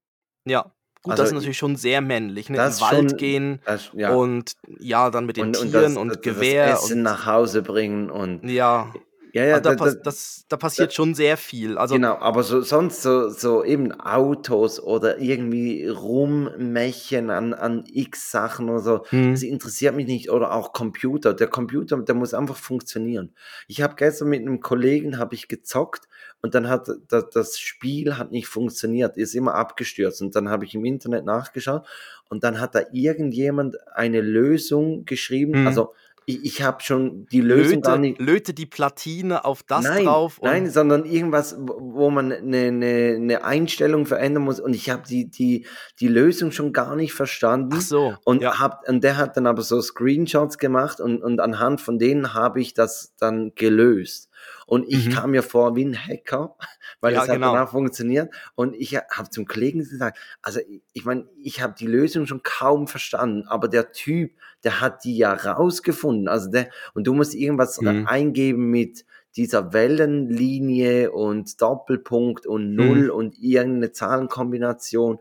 [0.47, 2.49] Ja, gut, also das ist natürlich schon sehr männlich.
[2.49, 2.57] Ne?
[2.57, 4.15] In den Wald schon, gehen das, ja.
[4.15, 6.71] und ja, dann mit den und, Tieren und, das, und Gewehr.
[6.71, 8.95] Das Essen und, nach Hause bringen und ja.
[9.33, 11.79] Ja, ja, da, da, das, da passiert da, schon sehr viel.
[11.79, 18.31] Also, genau, aber so, sonst so, so eben Autos oder irgendwie rummächen an, an x
[18.31, 19.33] Sachen oder so, hm.
[19.33, 20.31] das interessiert mich nicht.
[20.31, 21.33] Oder auch Computer.
[21.33, 23.33] Der Computer, der muss einfach funktionieren.
[23.69, 26.09] Ich habe gestern mit einem Kollegen habe ich gezockt
[26.43, 30.23] und dann hat das, das Spiel hat nicht funktioniert, ist immer abgestürzt.
[30.23, 31.87] Und dann habe ich im Internet nachgeschaut
[32.29, 35.67] und dann hat da irgendjemand eine Lösung geschrieben, hm.
[35.67, 35.95] also
[36.31, 38.21] ich, ich habe schon die Lösung löte, gar nicht.
[38.21, 40.39] Löte die Platine auf das nein, drauf.
[40.43, 44.61] nein, sondern irgendwas, wo man eine, eine, eine Einstellung verändern muss.
[44.61, 45.67] Und ich habe die, die,
[45.99, 47.75] die Lösung schon gar nicht verstanden.
[47.75, 48.15] Ach so.
[48.25, 48.59] Und, ja.
[48.59, 52.61] hab, und der hat dann aber so Screenshots gemacht und, und anhand von denen habe
[52.61, 54.30] ich das dann gelöst.
[54.71, 55.11] Und ich mhm.
[55.11, 56.55] kam mir vor wie ein Hacker,
[57.01, 57.53] weil ja, es hat genau.
[57.53, 58.33] danach funktioniert.
[58.55, 60.61] Und ich habe zum Kollegen gesagt, also
[60.93, 64.31] ich meine, ich habe die Lösung schon kaum verstanden, aber der Typ,
[64.63, 66.29] der hat die ja rausgefunden.
[66.29, 68.07] Also der, und du musst irgendwas mhm.
[68.07, 69.05] eingeben mit
[69.35, 73.11] dieser Wellenlinie und Doppelpunkt und Null mhm.
[73.11, 75.19] und irgendeine Zahlenkombination.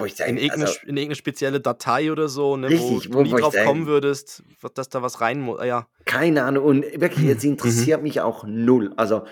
[0.00, 3.18] Wo ich denke, in, irgendeine, also, in irgendeine spezielle Datei oder so, ne, richtig, wo,
[3.18, 4.42] wo du nie drauf denke, kommen würdest,
[4.74, 5.64] dass da was rein muss.
[5.64, 5.86] Ja.
[6.04, 6.64] Keine Ahnung.
[6.64, 7.52] Und wirklich, jetzt mhm.
[7.52, 8.92] interessiert mich auch null.
[8.96, 9.24] Also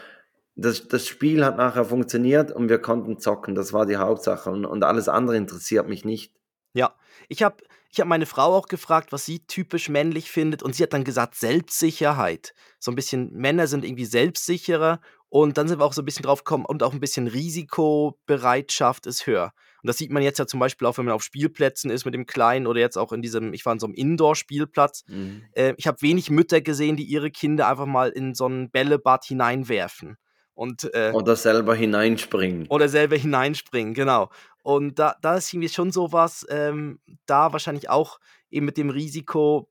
[0.59, 3.55] das, das Spiel hat nachher funktioniert und wir konnten zocken.
[3.55, 4.51] Das war die Hauptsache.
[4.51, 6.33] Und, und alles andere interessiert mich nicht.
[6.75, 6.95] Ja,
[7.29, 7.57] ich habe
[7.91, 10.63] ich hab meine Frau auch gefragt, was sie typisch männlich findet.
[10.63, 12.55] Und sie hat dann gesagt, Selbstsicherheit.
[12.79, 15.01] So ein bisschen, Männer sind irgendwie selbstsicherer.
[15.31, 19.07] Und dann sind wir auch so ein bisschen drauf gekommen und auch ein bisschen Risikobereitschaft
[19.07, 19.53] ist höher.
[19.83, 22.15] Und das sieht man jetzt ja zum Beispiel auch, wenn man auf Spielplätzen ist mit
[22.15, 25.05] dem Kleinen oder jetzt auch in diesem, ich war in so einem Indoor-Spielplatz.
[25.07, 25.43] Mhm.
[25.53, 29.25] Äh, ich habe wenig Mütter gesehen, die ihre Kinder einfach mal in so ein Bällebad
[29.25, 30.17] hineinwerfen.
[30.55, 32.67] Und, äh, oder selber hineinspringen.
[32.69, 34.29] Oder selber hineinspringen, genau.
[34.65, 38.19] Und da, da ist irgendwie schon sowas, ähm, da wahrscheinlich auch
[38.51, 39.71] eben mit dem Risiko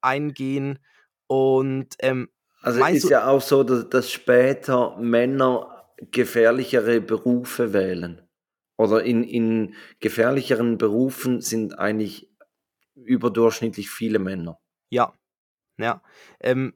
[0.00, 0.78] eingehen.
[1.26, 2.28] Und ähm,
[2.62, 8.22] also ist ja auch so, dass, dass später Männer gefährlichere Berufe wählen.
[8.82, 12.28] Oder in, in gefährlicheren Berufen sind eigentlich
[12.94, 14.58] überdurchschnittlich viele Männer.
[14.90, 15.12] Ja,
[15.78, 16.02] ja.
[16.40, 16.74] Ähm,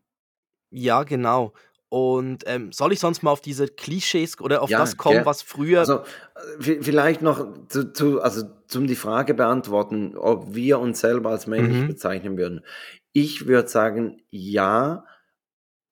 [0.70, 1.52] ja, genau.
[1.88, 5.42] Und ähm, soll ich sonst mal auf diese Klischees oder auf ja, das kommen, was
[5.42, 5.80] früher.
[5.80, 6.02] Also,
[6.58, 11.82] vielleicht noch zu, zu, also zum die Frage beantworten, ob wir uns selber als männlich
[11.82, 11.86] mhm.
[11.86, 12.64] bezeichnen würden.
[13.12, 15.04] Ich würde sagen, ja.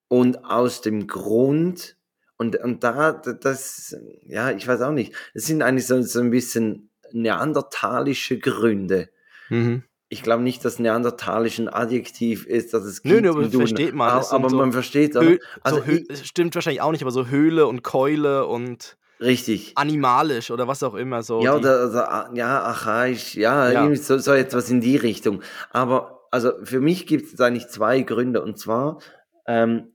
[0.09, 1.97] Und aus dem Grund,
[2.37, 6.31] und, und da, das, ja, ich weiß auch nicht, es sind eigentlich so, so ein
[6.31, 9.09] bisschen neandertalische Gründe.
[9.49, 13.15] Mhm ich glaube nicht, dass Neandertalisch ein Adjektiv ist, dass es gibt.
[13.15, 14.11] Nö, nö, aber versteht man.
[14.11, 15.41] Aber, aber so man versteht es.
[15.63, 20.53] Also so ich, stimmt wahrscheinlich auch nicht, aber so Höhle und Keule und richtig animalisch
[20.53, 21.43] oder was auch immer so.
[21.43, 23.97] Ja, oder, oder ja, archaisch, ja, ja.
[23.97, 25.43] So, so etwas in die Richtung.
[25.71, 28.41] Aber also für mich gibt es eigentlich zwei Gründe.
[28.41, 28.99] Und zwar,
[29.47, 29.95] ähm,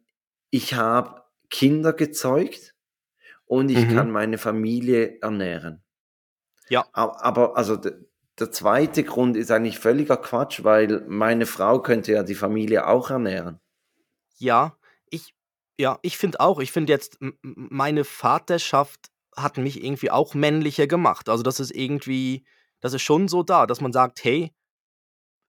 [0.49, 2.75] ich habe Kinder gezeugt
[3.45, 3.95] und ich mhm.
[3.95, 5.83] kann meine Familie ernähren.
[6.69, 6.85] Ja.
[6.93, 12.35] Aber, also der zweite Grund ist eigentlich völliger Quatsch, weil meine Frau könnte ja die
[12.35, 13.59] Familie auch ernähren.
[14.37, 14.77] Ja,
[15.09, 15.33] ich,
[15.77, 21.29] ja, ich finde auch, ich finde jetzt, meine Vaterschaft hat mich irgendwie auch männlicher gemacht.
[21.29, 22.45] Also das ist irgendwie,
[22.79, 24.53] das ist schon so da, dass man sagt, hey,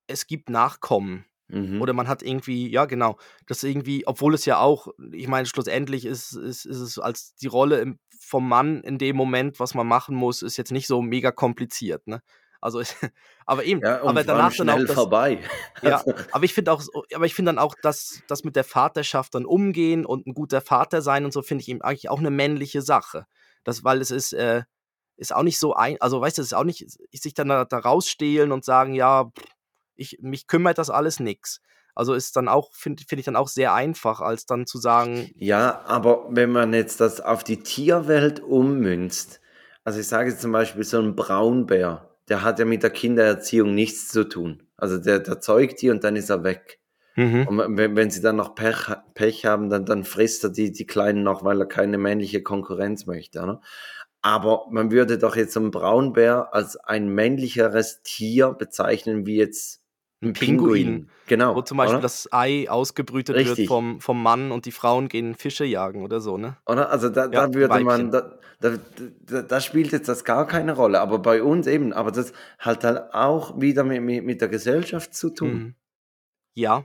[0.07, 1.25] es gibt Nachkommen.
[1.51, 1.83] Mhm.
[1.83, 6.05] Oder man hat irgendwie, ja genau, das irgendwie, obwohl es ja auch, ich meine, schlussendlich
[6.05, 9.87] ist, ist, ist es als die Rolle im, vom Mann in dem Moment, was man
[9.87, 12.07] machen muss, ist jetzt nicht so mega kompliziert.
[12.07, 12.23] Ne?
[12.61, 12.83] Also,
[13.47, 15.39] aber eben, ja, aber danach dann auch das, vorbei.
[15.83, 16.83] Ja, aber ich finde auch,
[17.15, 20.61] aber ich finde dann auch, dass das mit der Vaterschaft dann umgehen und ein guter
[20.61, 23.27] Vater sein und so finde ich eben eigentlich auch eine männliche Sache.
[23.65, 24.63] Das, weil es ist, äh,
[25.17, 27.65] ist auch nicht so ein, also weißt du, es ist auch nicht, sich dann da,
[27.65, 29.31] da rausstehlen und sagen, ja,
[30.01, 31.61] ich, mich kümmert das alles nix.
[31.95, 35.31] Also ist dann auch, finde find ich dann auch sehr einfach, als dann zu sagen.
[35.37, 39.41] Ja, aber wenn man jetzt das auf die Tierwelt ummünzt,
[39.85, 43.75] also ich sage jetzt zum Beispiel so ein Braunbär, der hat ja mit der Kindererziehung
[43.75, 44.63] nichts zu tun.
[44.77, 46.79] Also der, der zeugt die und dann ist er weg.
[47.17, 47.47] Mhm.
[47.49, 50.87] Und wenn, wenn sie dann noch Pech, Pech haben, dann, dann frisst er die, die
[50.87, 53.45] Kleinen noch, weil er keine männliche Konkurrenz möchte.
[53.45, 53.61] Ne?
[54.23, 59.81] Aber man würde doch jetzt einen Braunbär als ein männlicheres Tier bezeichnen, wie jetzt
[60.23, 60.73] ein Pinguin.
[60.73, 61.11] Pinguin.
[61.27, 61.55] Genau.
[61.55, 62.03] Wo zum Beispiel oder?
[62.03, 63.59] das Ei ausgebrütet Richtig.
[63.59, 66.57] wird vom, vom Mann und die Frauen gehen Fische jagen oder so, ne?
[66.67, 66.91] Oder?
[66.91, 67.87] Also da, ja, da würde Weibchen.
[67.87, 68.77] man, da, da,
[69.27, 71.01] da, da, spielt jetzt das gar keine Rolle.
[71.01, 75.15] Aber bei uns eben, aber das hat halt auch wieder mit, mit, mit der Gesellschaft
[75.15, 75.53] zu tun.
[75.53, 75.75] Mhm.
[76.55, 76.85] Ja.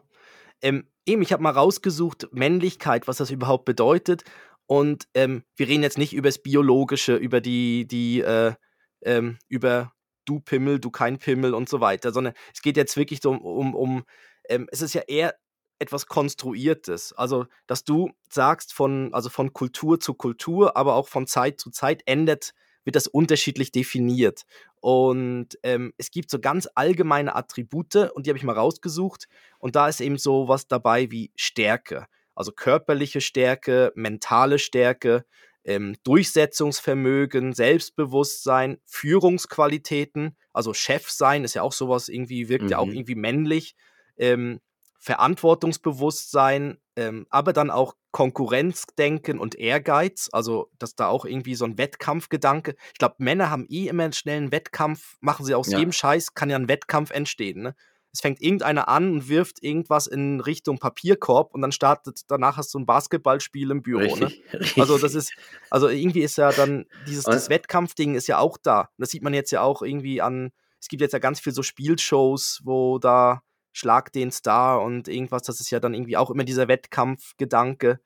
[0.61, 4.23] Ähm, eben, ich habe mal rausgesucht, Männlichkeit, was das überhaupt bedeutet.
[4.67, 8.53] Und ähm, wir reden jetzt nicht über das Biologische, über die, die, äh,
[9.01, 9.91] ähm, über
[10.25, 13.75] du Pimmel, du kein Pimmel und so weiter, sondern es geht jetzt wirklich um, um,
[13.75, 14.03] um
[14.49, 15.35] ähm, es ist ja eher
[15.79, 17.13] etwas Konstruiertes.
[17.13, 21.69] Also, dass du sagst, von, also von Kultur zu Kultur, aber auch von Zeit zu
[21.69, 22.53] Zeit ändert,
[22.85, 24.43] wird das unterschiedlich definiert.
[24.79, 29.27] Und ähm, es gibt so ganz allgemeine Attribute und die habe ich mal rausgesucht.
[29.57, 32.05] Und da ist eben so was dabei wie Stärke.
[32.35, 35.25] Also körperliche Stärke, mentale Stärke,
[35.65, 42.69] ähm, Durchsetzungsvermögen, Selbstbewusstsein, Führungsqualitäten, also Chef sein ist ja auch sowas irgendwie, wirkt mhm.
[42.69, 42.93] ja auch mhm.
[42.93, 43.75] irgendwie männlich,
[44.17, 44.61] ähm,
[44.99, 51.77] Verantwortungsbewusstsein, ähm, aber dann auch Konkurrenzdenken und Ehrgeiz, also dass da auch irgendwie so ein
[51.77, 52.75] Wettkampfgedanke.
[52.93, 55.77] Ich glaube, Männer haben eh immer einen schnellen Wettkampf, machen sie aus ja.
[55.77, 57.61] jedem Scheiß, kann ja ein Wettkampf entstehen.
[57.61, 57.75] Ne?
[58.15, 62.73] Es fängt irgendeiner an und wirft irgendwas in Richtung Papierkorb und dann startet, danach hast
[62.73, 63.99] du ein Basketballspiel im Büro.
[63.99, 64.59] Richtig, ne?
[64.59, 64.77] richtig.
[64.85, 65.33] Also das ist,
[65.69, 68.89] also irgendwie ist ja dann, dieses das Wettkampfding ist ja auch da.
[68.97, 71.61] Das sieht man jetzt ja auch irgendwie an, es gibt jetzt ja ganz viel so
[71.61, 73.41] Spielshows, wo da
[73.73, 77.99] Schlag den Star und irgendwas, das ist ja dann irgendwie auch immer dieser Wettkampfgedanke.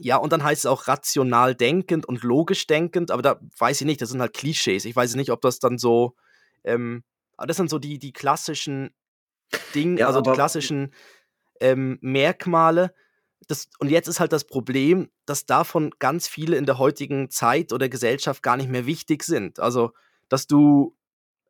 [0.00, 3.86] Ja, und dann heißt es auch rational denkend und logisch denkend, aber da weiß ich
[3.86, 4.84] nicht, das sind halt Klischees.
[4.84, 6.16] Ich weiß nicht, ob das dann so,
[6.64, 7.04] ähm,
[7.40, 8.90] aber das sind so die, die klassischen
[9.74, 10.92] Dinge, ja, also die klassischen
[11.58, 12.94] ähm, Merkmale.
[13.48, 17.72] Das, und jetzt ist halt das Problem, dass davon ganz viele in der heutigen Zeit
[17.72, 19.58] oder Gesellschaft gar nicht mehr wichtig sind.
[19.58, 19.92] Also,
[20.28, 20.94] dass du,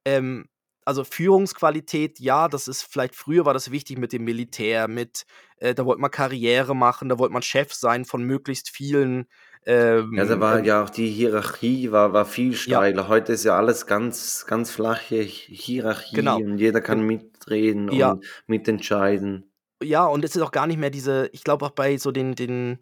[0.05, 0.49] ähm,
[0.85, 5.27] also Führungsqualität, ja, das ist vielleicht früher war das wichtig mit dem Militär, mit,
[5.57, 9.27] äh, da wollte man Karriere machen, da wollte man Chef sein von möglichst vielen
[9.67, 13.09] Ähm, Ja, da war ja auch die Hierarchie war, war viel ja, steiler.
[13.09, 16.39] Heute ist ja alles ganz, ganz flache Hierarchie genau.
[16.39, 19.53] und jeder kann mitreden Ja, und mitentscheiden.
[19.83, 22.35] ja, und es ist auch gar nicht mehr diese, ich glaube auch bei so den,
[22.35, 22.79] den,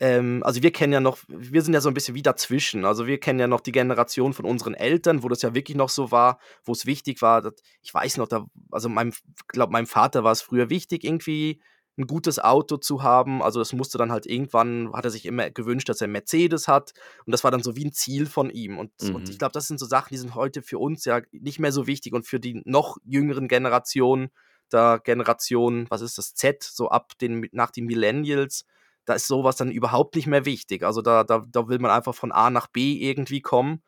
[0.00, 2.84] ähm, also wir kennen ja noch, wir sind ja so ein bisschen wie dazwischen.
[2.84, 5.88] Also wir kennen ja noch die Generation von unseren Eltern, wo das ja wirklich noch
[5.90, 9.12] so war, wo es wichtig war, dass, ich weiß noch, da, also meinem,
[9.48, 11.60] glaube meinem Vater war es früher wichtig, irgendwie
[11.96, 13.42] ein gutes Auto zu haben.
[13.42, 16.92] Also das musste dann halt irgendwann, hat er sich immer gewünscht, dass er Mercedes hat.
[17.24, 18.78] Und das war dann so wie ein Ziel von ihm.
[18.78, 19.38] Und, und ich Mhm.
[19.38, 22.12] glaube, das sind so Sachen, die sind heute für uns ja nicht mehr so wichtig
[22.12, 24.30] und für die noch jüngeren Generationen,
[24.70, 28.64] da Generation, was ist das, Z, so ab den, nach den Millennials,
[29.04, 30.82] da ist sowas dann überhaupt nicht mehr wichtig.
[30.82, 33.82] Also da, da, da will man einfach von A nach B irgendwie kommen.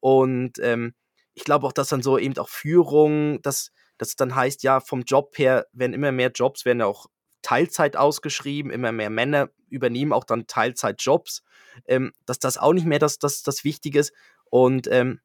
[0.00, 0.94] Und ähm,
[1.34, 5.02] ich glaube auch, dass dann so eben auch Führung, dass das dann heißt, ja, vom
[5.02, 7.06] Job her werden immer mehr Jobs, werden ja auch
[7.42, 11.42] Teilzeit ausgeschrieben, immer mehr Männer übernehmen auch dann Teilzeitjobs,
[11.86, 14.12] ähm, dass das auch nicht mehr das, das, das Wichtige ist.
[14.50, 15.20] Und, ähm,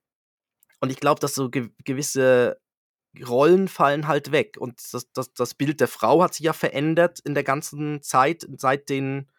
[0.80, 2.60] und ich glaube, dass so ge gewisse
[3.25, 4.58] Rollen fallen halt weg.
[4.60, 8.45] Und das, das, das Bild der Frau hat sich ja verändert in der ganzen Zeit,
[8.58, 9.30] seit den,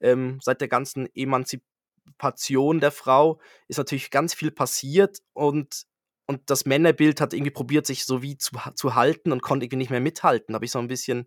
[0.00, 5.86] ähm, seit der ganzen Emanzipation der Frau ist natürlich ganz viel passiert und,
[6.26, 9.78] und das Männerbild hat irgendwie probiert, sich so wie zu, zu halten und konnte irgendwie
[9.78, 10.54] nicht mehr mithalten.
[10.54, 11.26] Habe ich so ein bisschen,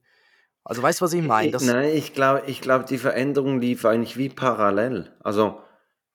[0.68, 1.48] also weißt du, was ich meine?
[1.48, 5.12] Ich, Das, nein, ich glaube, ich glaube, die Veränderung lief eigentlich wie parallel.
[5.22, 5.62] Also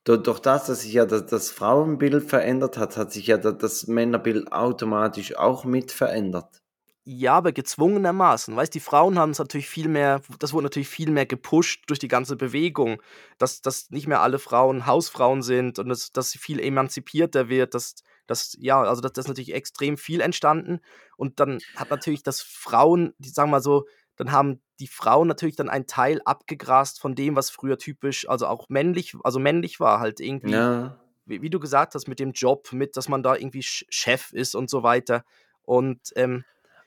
[0.05, 3.53] du- durch das, dass sich ja das, das Frauenbild verändert hat, hat sich ja da-
[3.53, 6.61] das Männerbild automatisch auch mit verändert.
[7.05, 8.55] Ja, aber gezwungenermaßen.
[8.55, 11.99] Weißt die Frauen haben es natürlich viel mehr, das wurde natürlich viel mehr gepusht durch
[11.99, 13.03] die ganze Bewegung,
[13.39, 17.75] dass, dass nicht mehr alle Frauen Hausfrauen sind und dass, dass sie viel emanzipierter wird,
[17.75, 17.97] dass,
[18.29, 20.79] dass ja, also das, das ist natürlich extrem viel entstanden.
[21.17, 23.85] Und dann hat natürlich das Frauen, die sagen wir mal so,
[24.17, 28.47] dann haben die Frauen natürlich dann einen Teil abgegrast von dem, was früher typisch, also
[28.47, 30.99] auch männlich, also männlich war, halt irgendwie, Ja.
[31.25, 34.33] wie, wie du gesagt hast, mit dem Job, mit, dass man da irgendwie Ch- Chef
[34.33, 35.25] ist und so weiter.
[35.63, 36.45] Und ähm,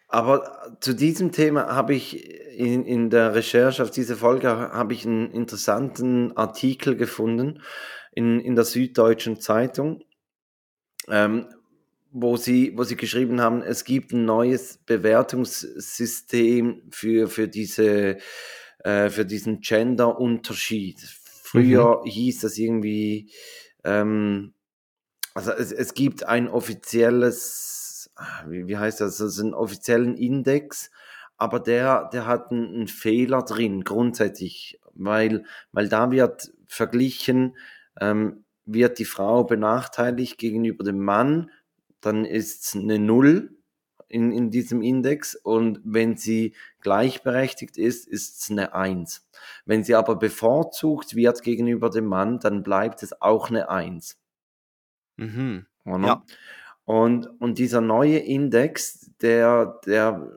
[0.08, 5.06] Aber zu diesem Thema habe ich in, in der Recherche auf diese Folge habe ich
[5.06, 7.62] einen interessanten Artikel gefunden
[8.12, 10.04] in, in der Süddeutschen Zeitung,
[11.08, 11.48] ähm,
[12.18, 18.20] wo sie, wo sie geschrieben haben, es gibt ein neues Bewertungssystem für, für diese,
[18.86, 21.02] äh, für diesen Gender-Unterschied.
[21.02, 23.34] Früher hieß das irgendwie,
[23.84, 24.54] ähm,
[25.34, 30.92] also es, es gibt ein offizielles, ah, wie, wie heißt das, also einen offiziellen Index,
[31.36, 37.58] aber der, der hat einen, einen Fehler drin, grundsätzlich, weil, weil da wird verglichen,
[38.00, 41.52] ähm, wird die Frau benachteiligt gegenüber dem Mann,
[42.06, 43.58] dann ist es eine Null
[44.08, 49.28] in, in diesem Index und wenn sie gleichberechtigt ist, ist es eine Eins.
[49.66, 54.18] Wenn sie aber bevorzugt wird gegenüber dem Mann, dann bleibt es auch eine Eins.
[55.86, 56.06] mhm.
[56.06, 56.24] Ja.
[56.86, 60.32] Und, und dieser neue Index, der, der,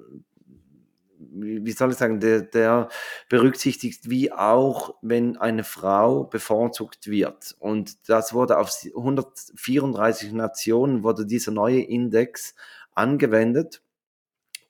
[1.30, 2.88] wie soll ich sagen, der, der
[3.28, 7.56] berücksichtigt, wie auch, wenn eine Frau bevorzugt wird.
[7.58, 12.54] Und das wurde auf 134 Nationen, wurde dieser neue Index
[12.94, 13.82] angewendet.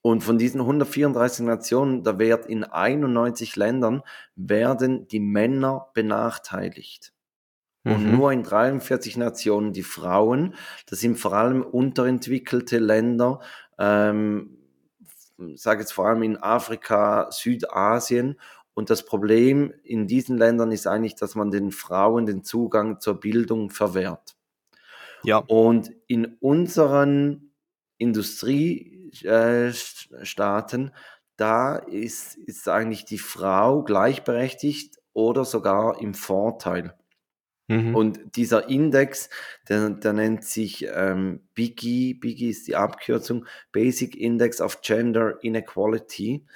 [0.03, 4.03] Und von diesen 134 Nationen, da wird in 91 Ländern,
[4.37, 7.13] werden die Männer benachteiligt.
[7.85, 8.11] Und Mhm.
[8.13, 10.55] nur in 43 Nationen die Frauen.
[10.87, 13.41] Das sind vor allem unterentwickelte Länder,
[13.79, 14.58] ähm,
[15.55, 18.39] sage jetzt vor allem in Afrika, Südasien.
[18.75, 23.19] Und das Problem in diesen Ländern ist eigentlich, dass man den Frauen den Zugang zur
[23.19, 24.37] Bildung verwehrt.
[25.25, 25.39] Ja.
[25.39, 27.51] Und in unseren
[27.99, 30.93] Industriestaaten,
[31.37, 36.95] da ist, ist eigentlich die Frau gleichberechtigt oder sogar im Vorteil.
[37.69, 37.95] Mhm.
[37.95, 39.29] Und dieser Index,
[39.69, 46.47] der, der nennt sich ähm, BIGI, BIGI ist die Abkürzung, Basic Index of Gender Inequality.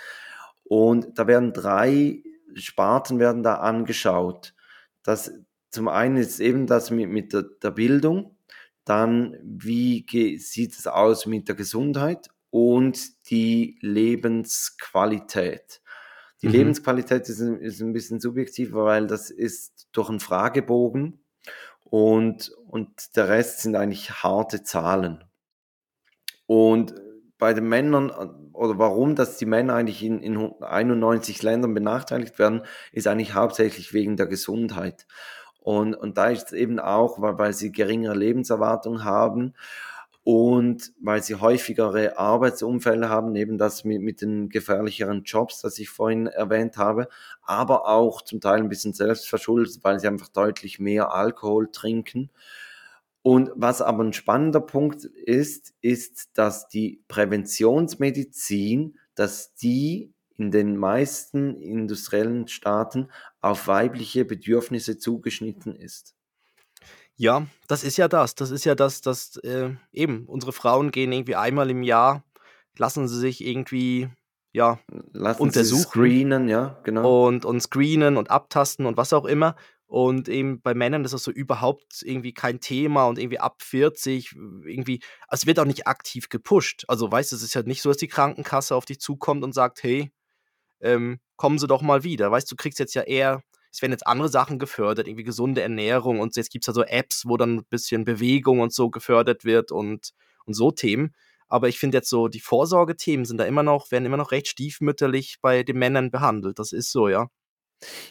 [0.65, 2.23] Und da werden drei
[2.55, 4.55] Sparten werden da angeschaut.
[5.03, 5.33] Das,
[5.71, 8.37] zum einen ist eben das mit, mit der, der Bildung,
[8.85, 10.05] dann wie
[10.39, 15.82] sieht es aus mit der Gesundheit und die Lebensqualität.
[16.43, 16.53] Die Mhm.
[16.53, 21.21] Lebensqualität ist, ein- ist ein bisschen subjektiv, weil das ist durch einen Fragebogen
[21.85, 25.25] und, und der Rest sind eigentlich harte Zahlen.
[26.47, 26.95] Und
[27.39, 28.11] bei den Männern,
[28.53, 33.93] oder warum, dass die Männer eigentlich in, in 91 Ländern benachteiligt werden, ist eigentlich hauptsächlich
[33.93, 35.07] wegen der Gesundheit.
[35.59, 39.55] Und, und da ist es eben auch, weil, weil sie geringere Lebenserwartung haben
[40.25, 45.91] und weil sie häufigere Arbeitsumfälle haben, eben das mit, mit den gefährlicheren Jobs, das ich
[45.91, 47.09] vorhin erwähnt habe,
[47.43, 52.31] aber auch zum Teil ein bisschen selbstverschuldet, weil sie einfach deutlich mehr Alkohol trinken.
[53.23, 60.77] Und was aber ein spannender Punkt ist, ist, dass die Präventionsmedizin, dass die in den
[60.77, 63.09] meisten industriellen Staaten
[63.41, 66.15] auf weibliche Bedürfnisse zugeschnitten ist.
[67.17, 68.35] Ja, das ist ja das.
[68.35, 72.25] Das ist ja das, dass äh, eben unsere Frauen gehen irgendwie einmal im Jahr,
[72.77, 74.09] lassen sie sich irgendwie
[74.53, 74.79] ja
[75.13, 75.79] Lassen untersuchen.
[75.79, 77.27] Sie screenen, ja, genau.
[77.27, 79.57] Und, und screenen und abtasten und was auch immer.
[79.87, 84.35] Und eben bei Männern ist das so überhaupt irgendwie kein Thema und irgendwie ab 40
[84.65, 86.85] irgendwie, es wird auch nicht aktiv gepusht.
[86.89, 89.53] Also weißt du, es ist ja nicht so, dass die Krankenkasse auf dich zukommt und
[89.53, 90.11] sagt, hey,
[90.81, 92.31] ähm, kommen Sie doch mal wieder.
[92.31, 96.21] Weißt du, kriegst jetzt ja eher es werden jetzt andere Sachen gefördert, irgendwie gesunde Ernährung
[96.21, 99.45] und jetzt gibt es ja so Apps, wo dann ein bisschen Bewegung und so gefördert
[99.45, 100.13] wird und,
[100.45, 101.15] und so Themen.
[101.49, 104.49] Aber ich finde jetzt so, die Vorsorgethemen sind da immer noch, werden immer noch recht
[104.49, 106.59] stiefmütterlich bei den Männern behandelt.
[106.59, 107.29] Das ist so, ja.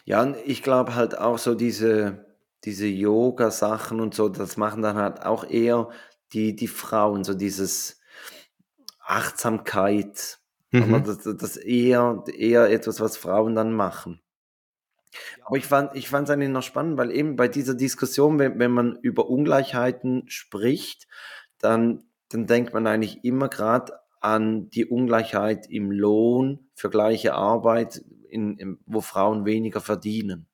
[0.06, 2.26] Ja, und ich glaube halt auch so diese,
[2.63, 5.89] diese Yoga-Sachen und so, das machen dann halt auch eher
[6.34, 8.00] die, die Frauen, so dieses
[9.00, 10.39] Achtsamkeit.
[10.71, 11.04] Mhm.
[11.04, 14.21] Das, das eher, eher etwas, was Frauen dann machen.
[15.43, 18.60] Aber ich fand ich fand es eigentlich noch spannend, weil eben bei dieser Diskussion, wenn
[18.60, 21.08] wenn man über Ungleichheiten spricht,
[21.60, 28.02] dann dann denkt man eigentlich immer gerade an die Ungleichheit im Lohn für gleiche Arbeit,
[28.30, 30.47] in in wo Frauen weniger verdienen.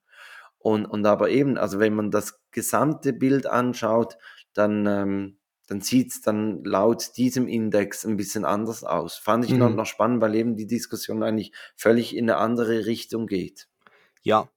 [0.59, 4.17] Und und aber eben, also wenn man das gesamte Bild anschaut,
[4.53, 9.17] dann ähm, dann sieht's dann laut diesem Index ein bisschen anders aus.
[9.17, 9.75] Fand ich noch Mhm.
[9.75, 13.67] noch spannend, weil eben die Diskussion eigentlich völlig in eine andere Richtung geht.
[14.27, 14.49] Ja,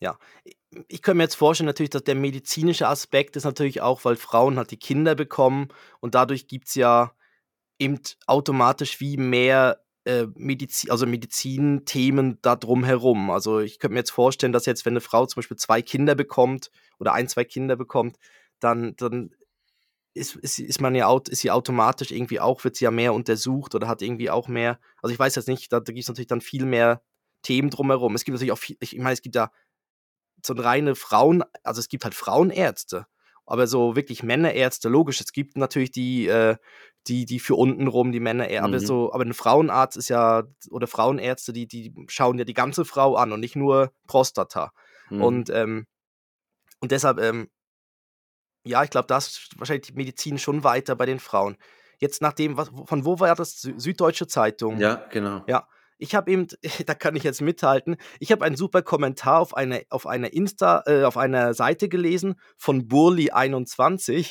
[0.00, 0.18] ja.
[0.88, 4.58] Ich könnte mir jetzt vorstellen natürlich, dass der medizinische Aspekt ist natürlich auch, weil Frauen
[4.58, 5.68] halt die Kinder bekommen
[6.00, 7.12] und dadurch gibt's ja
[7.78, 13.30] eben automatisch wie mehr, äh, Medizi also Medizinthemen da drum herum.
[13.30, 16.14] Also, ich könnte mir jetzt vorstellen, dass jetzt, wenn 'ne Frau zum Beispiel 2 Kinder
[16.16, 18.18] bekommt oder 1, 2 Kinder bekommt,
[18.60, 19.34] dann dann
[20.14, 23.74] ist ist ist man ja ist sie automatisch irgendwie auch wird sie ja mehr untersucht
[23.76, 26.40] oder hat irgendwie auch mehr also, ich weiß jetzt nicht, da da gibt's natürlich dann
[26.42, 27.02] viel mehr
[27.44, 28.16] Themen drumherum.
[28.16, 29.50] Es gibt natürlich auch viel ich meine, es gibt ja
[30.46, 33.06] so reine Frauen also, es gibt halt Frauenärzte,
[33.46, 36.56] aber so wirklich Männerärzte, logisch, es gibt natürlich die, äh
[37.08, 38.80] die die für untenrum, die Männerärzte, aber Mhm.
[38.80, 43.16] so aber 'n Frauenarzt ist ja oder Frauenärzte, die die schauen ja die ganze Frau
[43.16, 44.72] an und nicht nur Prostata.
[45.10, 45.20] Mhm.
[45.24, 45.86] Und, ähm
[46.80, 47.48] und deshalb, ähm
[48.66, 51.56] ja, ich glaube, da ist wahrscheinlich die Medizin schon weiter bei den Frauen.
[51.98, 53.60] Jetzt nachdem was von wo war das?
[53.60, 54.80] Sü Süddeutsche Zeitung?
[54.80, 55.44] Ja, genau.
[55.48, 55.68] Ja.
[55.98, 56.48] Ich habe eben
[56.86, 57.96] da kann ich jetzt mithalten.
[58.20, 62.34] Ich habe einen super Kommentar auf einer auf einer Insta äh, auf einer Seite gelesen
[62.56, 64.30] von Burli21.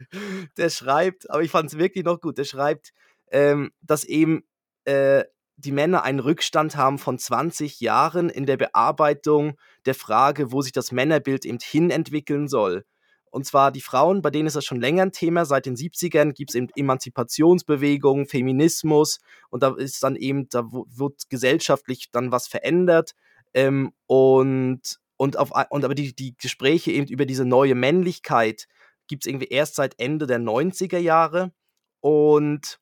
[0.56, 2.38] Der schreibt aber ich fand es wirklich noch gut.
[2.38, 2.92] Der schreibt,
[3.30, 4.44] ähm, dass eben,
[4.84, 5.24] äh,
[5.60, 10.72] die Männer einen Rückstand haben von 20 Jahren in der Bearbeitung der Frage, wo sich
[10.72, 12.84] das Männerbild eben hin entwickeln soll.
[13.30, 15.44] Und zwar die Frauen, bei denen ist das schon länger 'n Thema.
[15.44, 22.10] Seit den 70ern gibt's eben Emanzipationsbewegungen, Feminismus und da ist dann eben da wird gesellschaftlich
[22.12, 23.12] dann was verändert,
[23.54, 28.66] ähm, und und auf und aber die die Gespräche eben über diese neue Männlichkeit
[29.08, 31.52] gibt's irgendwie erst seit Ende der 90er Jahre
[32.00, 32.78] und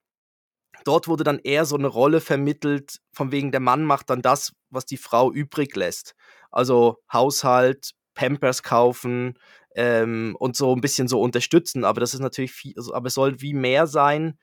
[0.85, 4.53] dort wurde dann eher so 'ne Rolle vermittelt, von wegen der Mann macht dann das,
[4.71, 6.15] was die Frau übrig lässt.
[6.53, 9.39] Also, Haushalt, Pampers kaufen,
[9.79, 13.15] ähm, und so 'n bisschen so unterstützen, aber das ist natürlich vie also, aber es
[13.15, 14.39] soll wie mehr sein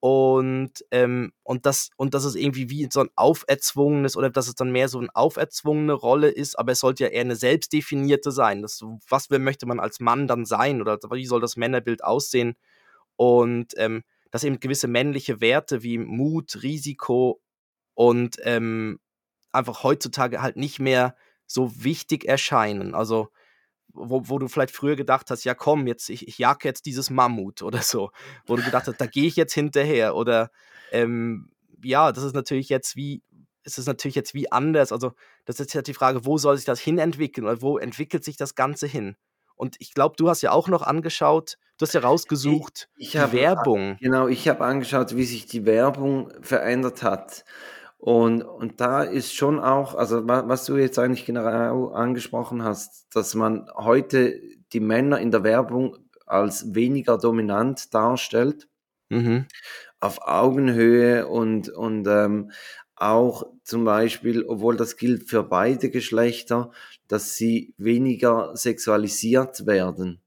[0.00, 4.56] und, ähm und das und dass es irgendwie wie so 'n auferzwungenes oder dass es
[4.56, 8.62] dann mehr so 'n auferzwungene Rolle ist, aber es sollte ja eher 'ne selbstdefinierte sein.
[8.62, 12.56] Das was möchte man als Mann dann sein oder wie soll das Männerbild aussehen?
[13.18, 17.40] Und, ähm, dass eben gewisse männliche Werte wie Mut, Risiko
[17.96, 19.00] und, ähm,
[19.52, 21.16] einfach heutzutage halt nicht mehr
[21.48, 22.94] so wichtig erscheinen.
[22.96, 23.30] Also,
[23.94, 27.10] wo wo du vielleicht früher gedacht hast: „Ja komm, jetzt ich ich jage jetzt dieses
[27.10, 28.10] Mammut“ oder so.
[28.46, 30.50] Wo du gedacht hast: „Da gehe ich jetzt hinterher“ oder,
[30.90, 31.50] ähm,
[31.82, 33.22] ja, das ist natürlich jetzt wie
[33.64, 34.90] es ist natürlich jetzt wie anders.
[34.92, 35.12] Also,
[35.44, 38.54] das ist jetzt die Frage, wo soll sich das hinentwickeln oder wo entwickelt sich das
[38.54, 39.16] Ganze hin?
[39.54, 43.32] Und ich glaube, du hast ja auch noch angeschaut du hast ja rausgesucht, ich die
[43.32, 43.98] habe a Werbung.
[43.98, 47.44] genau, ich habe angeschaut, wie sich die Werbung verändert hat.
[48.00, 53.06] Und und da ist schon auch also, wa was du jetzt eigentlich genau angesprochen hast,
[53.14, 54.40] dass man heute
[54.72, 58.68] die Männer in der Werbung als weniger dominant darstellt
[59.10, 59.46] Mhm.
[60.00, 62.50] auf Augenhöhe und und, ähm,
[62.96, 66.70] auch zum Beispiel, obwohl das gilt für beide Geschlechter,
[67.08, 70.20] dass sie weniger sexualisiert werden.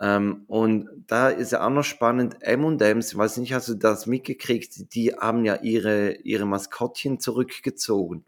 [0.00, 4.06] Ähm, und da ist ja auch noch spannend, M&M's, ich weiß nicht, hast du das
[4.06, 8.24] mitgekriegt, die haben ja ihre, ihre Maskottchen zurückgezogen.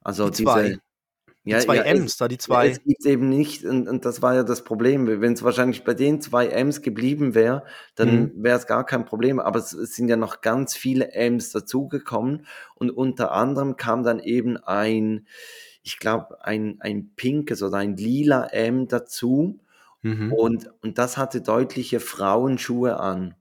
[0.00, 0.62] Also die zwei.
[0.62, 0.80] diese...
[1.44, 2.66] Die ja, zwei ja, M's, da die zwei.
[2.66, 5.06] Ja, es gibt eben nicht, und, und, das war ja das Problem.
[5.06, 7.64] Wenn es wahrscheinlich bei den zwei M's geblieben wäre,
[7.94, 8.32] dann mhm.
[8.42, 9.40] wäre es gar kein Problem.
[9.40, 12.44] Aber es, es, sind ja noch ganz viele M's dazugekommen.
[12.74, 15.26] Und unter anderem kam dann eben ein,
[15.82, 19.58] ich glaube, ein, ein pinkes oder ein lila M dazu.
[20.02, 20.32] Mhm.
[20.32, 23.34] Und, und das hatte deutliche Frauenschuhe an.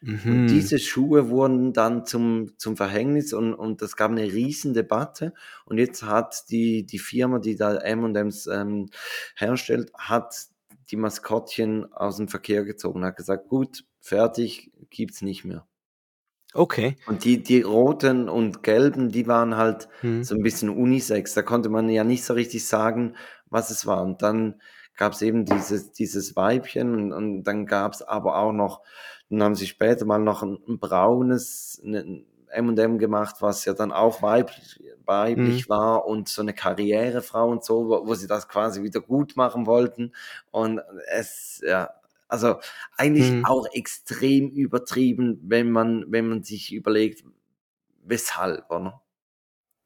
[0.00, 0.20] Mhm.
[0.24, 5.34] Und diese Schuhe wurden dann zum, zum Verhängnis und, und das gab eine riesen Debatte.
[5.64, 8.90] Und jetzt hat die, die Firma, die da M&M's ähm,
[9.36, 10.34] herstellt, hat
[10.90, 15.66] die Maskottchen aus dem Verkehr gezogen, hat gesagt, gut, fertig, gibt's nicht mehr.
[16.54, 16.96] Okay.
[17.06, 20.24] Und die, die roten und gelben, die waren halt mhm.
[20.24, 21.34] so ein bisschen Unisex.
[21.34, 23.16] Da konnte man ja nicht so richtig sagen,
[23.50, 24.02] was es war.
[24.02, 24.60] Und dann
[24.98, 28.82] gab es eben dieses, dieses Weibchen und, und dann gab es aber auch noch,
[29.30, 34.22] dann haben sie später mal noch ein, ein braunes M&M gemacht, was ja dann auch
[34.22, 35.70] weiblich, weiblich mhm.
[35.70, 39.66] war und so eine Karrierefrau und so, wo, wo sie das quasi wieder gut machen
[39.66, 40.12] wollten
[40.50, 40.80] und
[41.12, 41.90] es, ja,
[42.26, 42.56] also
[42.96, 43.44] eigentlich mhm.
[43.46, 47.24] auch extrem übertrieben, wenn man, wenn man sich überlegt,
[48.02, 49.00] weshalb, oder?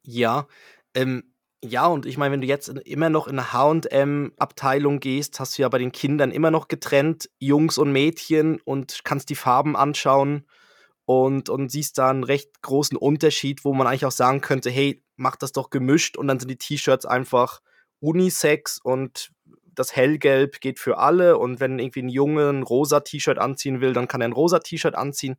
[0.01, 0.47] Ja,
[0.95, 1.32] ähm,
[1.63, 5.61] ja, und ich meine, wenn du jetzt immer noch in eine HM-Abteilung gehst, hast du
[5.61, 10.45] ja bei den Kindern immer noch getrennt, Jungs und Mädchen, und kannst die Farben anschauen
[11.05, 15.01] und, und siehst da einen recht großen Unterschied, wo man eigentlich auch sagen könnte, hey,
[15.15, 17.61] mach das doch gemischt und dann sind die T-Shirts einfach
[18.01, 19.31] Unisex und
[19.73, 23.93] das Hellgelb geht für alle und wenn irgendwie ein Junge ein rosa T-Shirt anziehen will,
[23.93, 25.37] dann kann er ein rosa T-Shirt anziehen.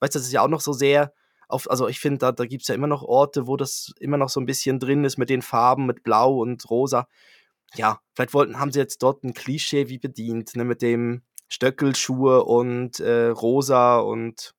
[0.00, 1.12] Weißt du, das ist ja auch noch so sehr
[1.52, 4.16] auf, also ich finde, da, da gibt es ja immer noch Orte, wo das immer
[4.16, 7.08] noch so ein bisschen drin ist mit den Farben, mit Blau und Rosa.
[7.74, 12.44] Ja, vielleicht wollten, haben sie jetzt dort ein Klischee wie bedient, ne, mit dem Stöckelschuhe
[12.44, 14.54] und äh, Rosa und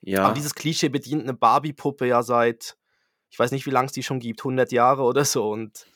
[0.00, 0.24] ja.
[0.24, 2.76] Aber dieses Klischee bedient eine Barbie-Puppe ja seit,
[3.30, 5.86] ich weiß nicht, wie lange es die schon gibt, 100 Jahre oder so und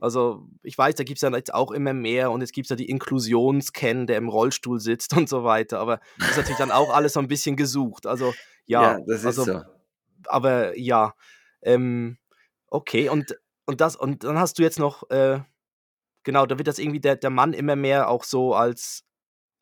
[0.00, 2.76] also ich weiß, da gibt es ja jetzt auch immer mehr und es gibt ja
[2.76, 6.94] die Inklusionsken, der im Rollstuhl sitzt und so weiter, aber das ist natürlich dann auch
[6.94, 8.06] alles so ein bisschen gesucht.
[8.06, 8.32] Also
[8.66, 9.60] ja, ja das ist also, so
[10.26, 11.14] aber ja,
[11.62, 12.18] ähm,
[12.68, 15.40] okay, und, und das, und dann hast du jetzt noch, äh,
[16.22, 19.04] genau, da wird das irgendwie der, der Mann immer mehr auch so als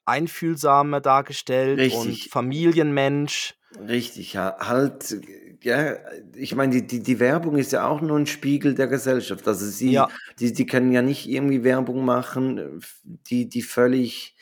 [0.05, 2.01] einfühlsamer dargestellt Richtig.
[2.01, 3.55] und Familienmensch.
[3.87, 5.21] Richtig, ja, halt,
[5.63, 5.97] ja,
[6.35, 9.47] ich meine, die, die, die Werbung ist ja auch nur ein Spiegel der Gesellschaft.
[9.47, 10.09] Also sie, ja.
[10.39, 14.35] die, die können ja nicht irgendwie Werbung machen, die, die völlig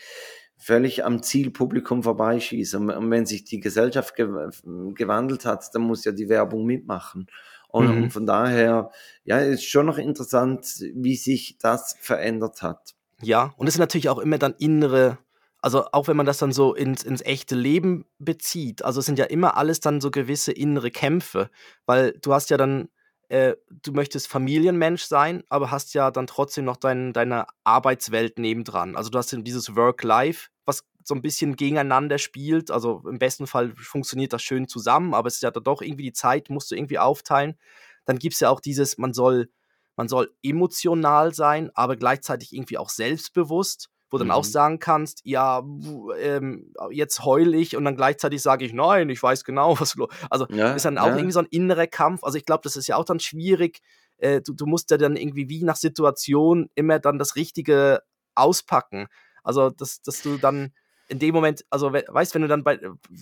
[0.66, 2.90] völlig am Zielpublikum vorbeischießen.
[2.90, 7.28] Und wenn sich die Gesellschaft gewandelt hat, dann muss ja die Werbung mitmachen.
[7.68, 8.10] Und mhm.
[8.10, 8.90] von daher,
[9.22, 12.96] ja, ist schon noch interessant, wie sich das verändert hat.
[13.22, 15.18] Ja, und es sind natürlich auch immer dann innere,
[15.62, 19.20] also auch wenn man das dann so ins, ins echte Leben bezieht, also es sind
[19.20, 21.48] ja immer alles dann so gewisse innere Kämpfe,
[21.86, 22.88] weil du hast ja dann
[23.28, 28.96] äh, du möchtest Familienmensch sein, aber hast ja dann trotzdem noch dein, deine Arbeitswelt nebendran.
[28.96, 32.70] Also du hast dieses Work-Life, was so ein bisschen gegeneinander spielt.
[32.70, 36.02] Also im besten Fall funktioniert das schön zusammen, aber es ist ja dann doch irgendwie
[36.02, 37.56] die Zeit, musst du irgendwie aufteilen.
[38.04, 39.48] Dann gibt es ja auch dieses, man soll,
[39.96, 44.34] man soll emotional sein, aber gleichzeitig irgendwie auch selbstbewusst wo du dann mhm.
[44.34, 45.64] auch sagen kannst, ja,
[46.20, 50.08] ähm, jetzt heul ich und dann gleichzeitig sage ich, nein, ich weiß genau, was los
[50.30, 51.16] Also ja, ist dann auch ja.
[51.16, 52.22] irgendwie so ein innerer Kampf.
[52.22, 53.80] Also ich glaube, das ist ja auch dann schwierig.
[54.18, 58.00] Äh, du, du musst ja dann irgendwie wie nach Situation immer dann das Richtige
[58.34, 59.08] auspacken.
[59.47, 60.72] Also, dass, dass du dann
[61.09, 62.80] in dem Moment, also weißt, wenn du dann bei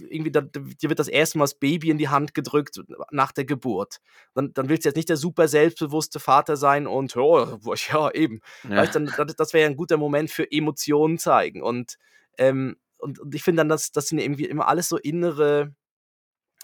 [0.08, 3.44] irgendwie da, dir wird das erste Mal das Baby in die Hand gedrückt nach der
[3.44, 4.00] Geburt,
[4.34, 7.58] dann, dann willst du jetzt nicht der super selbstbewusste Vater sein und oh,
[7.92, 8.76] ja eben, ja.
[8.76, 11.98] Weißt, dann, das wäre ja ein guter Moment für Emotionen zeigen und
[12.38, 15.74] ähm, und, und ich finde dann, dass das sind irgendwie immer alles so innere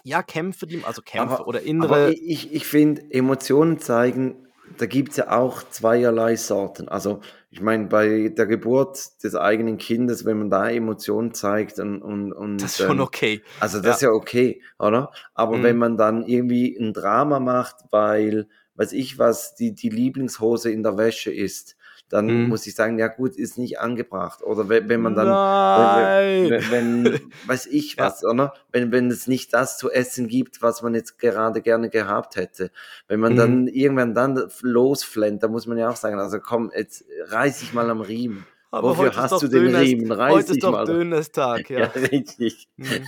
[0.03, 1.87] ja Kämpfe, die also Kämpfe aber, oder innere.
[1.87, 4.47] Aber ich, ich finde Emotionen zeigen
[4.77, 6.87] da gibt es ja auch zweierlei Sorten.
[6.87, 7.21] Also
[7.53, 12.31] ich meine, bei der Geburt des eigenen Kindes, wenn man da Emotionen zeigt und, und,
[12.31, 13.41] und das ist schon ähm, okay.
[13.59, 13.91] Also das ja.
[13.91, 15.11] ist ja okay, oder?
[15.33, 15.63] Aber mhm.
[15.63, 20.81] wenn man dann irgendwie ein Drama macht, weil, weiß ich was, die, die Lieblingshose in
[20.81, 21.75] der Wäsche ist,
[22.11, 22.49] dann mhm.
[22.49, 24.43] muss ich sagen, ja gut, ist nicht angebracht.
[24.43, 26.49] Oder wenn, wenn man dann, Nein.
[26.49, 28.29] wenn, wenn, wenn weiß ich was, ja.
[28.29, 28.53] oder?
[28.71, 32.69] Wenn, wenn es nicht das zu essen gibt, was man jetzt gerade gerne gehabt hätte.
[33.07, 33.37] Wenn man mhm.
[33.37, 37.73] dann irgendwann dann losflennt, da muss man ja auch sagen, also komm, jetzt reiß ich
[37.73, 38.45] mal am Riemen.
[38.71, 40.11] Aber Wofür hast du den Döners, Riemen?
[40.11, 40.85] Reiß heute ist doch mal.
[40.85, 41.79] Dönerstag, ja.
[41.79, 42.67] ja richtig.
[42.75, 43.07] Mhm.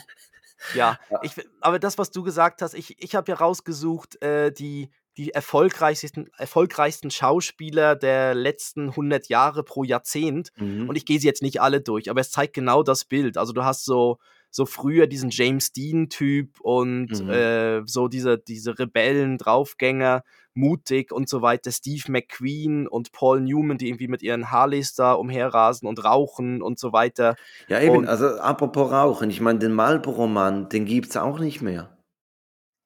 [0.75, 4.89] Ja, ich, aber das, was du gesagt hast, ich, ich habe ja rausgesucht, äh, die,
[5.17, 10.49] die erfolgreichsten, erfolgreichsten Schauspieler der letzten 100 Jahre pro Jahrzehnt.
[10.57, 10.89] Mhm.
[10.89, 13.37] Und ich gehe sie jetzt nicht alle durch, aber es zeigt genau das Bild.
[13.37, 14.17] Also du hast so,
[14.49, 17.29] so früher diesen James Dean-Typ und Mhm.
[17.29, 20.23] äh, so diese, diese Rebellen, Draufgänger,
[20.55, 25.13] mutig und so weiter, Steve McQueen und Paul Newman, die irgendwie mit ihren Harleys da
[25.13, 27.35] umherrasen und rauchen und so weiter.
[27.67, 31.89] Ja, eben, Und- also apropos Rauchen, ich meine, den Marlboro-Mann, den gibt's auch nicht mehr.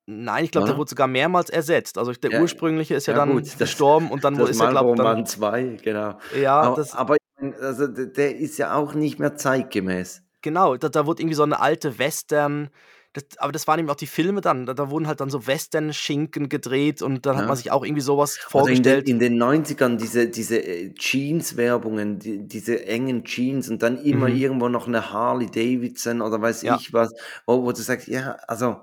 [0.10, 0.80] Nein, ich glaube, der Oder?
[0.80, 1.98] wurde sogar mehrmals ersetzt.
[1.98, 4.60] Also der Ja, ursprüngliche ist ja, ja dann gut, das- gestorben und dann das ist
[4.62, 5.06] er, glaube ich, dann.
[5.06, 6.18] Marlboro-Mann 2, genau.
[6.42, 7.18] Ja, aber, das, aber
[7.62, 10.24] also, der ist ja auch nicht mehr zeitgemäß.
[10.42, 12.70] genau, da, da wurde irgendwie so eine alte Western.
[13.12, 14.66] Das, aber das waren eben auch die Filme dann.
[14.66, 17.48] Da, da wurden halt dann so Western-Schinken gedreht und dann hat Ja.
[17.48, 19.10] man sich auch irgendwie sowas Oder in den, vorgestellt.
[19.10, 24.38] in den 90ern diese, diese äh, Jeans-Werbungen, die, diese engen Jeans und dann immer Mhm.
[24.38, 27.12] irgendwo noch eine Harley Davidson oder weiß ich was,
[27.46, 28.78] wo, wo du sagst, ja, also,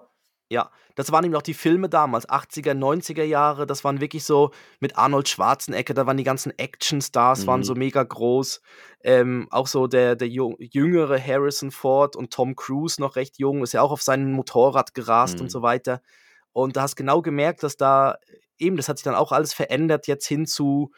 [0.50, 4.50] Ja, das waren eben auch die Filme damals, 80er, 90er Jahre, das waren wirklich so
[4.80, 7.64] mit Arnold Schwarzenegger, da waren die ganzen Actionstars, waren Mhm.
[7.64, 8.60] so mega groß.
[9.02, 13.72] Ähm, auch so der, der jüngere Harrison Ford und Tom Cruise noch recht jung, ist
[13.74, 15.42] ja auch auf seinem Motorrad gerast Mhm.
[15.42, 16.00] und so weiter.
[16.52, 18.16] Und da hast genau gemerkt, dass da
[18.58, 20.92] eben, das hat sich dann auch alles verändert jetzt hin zu,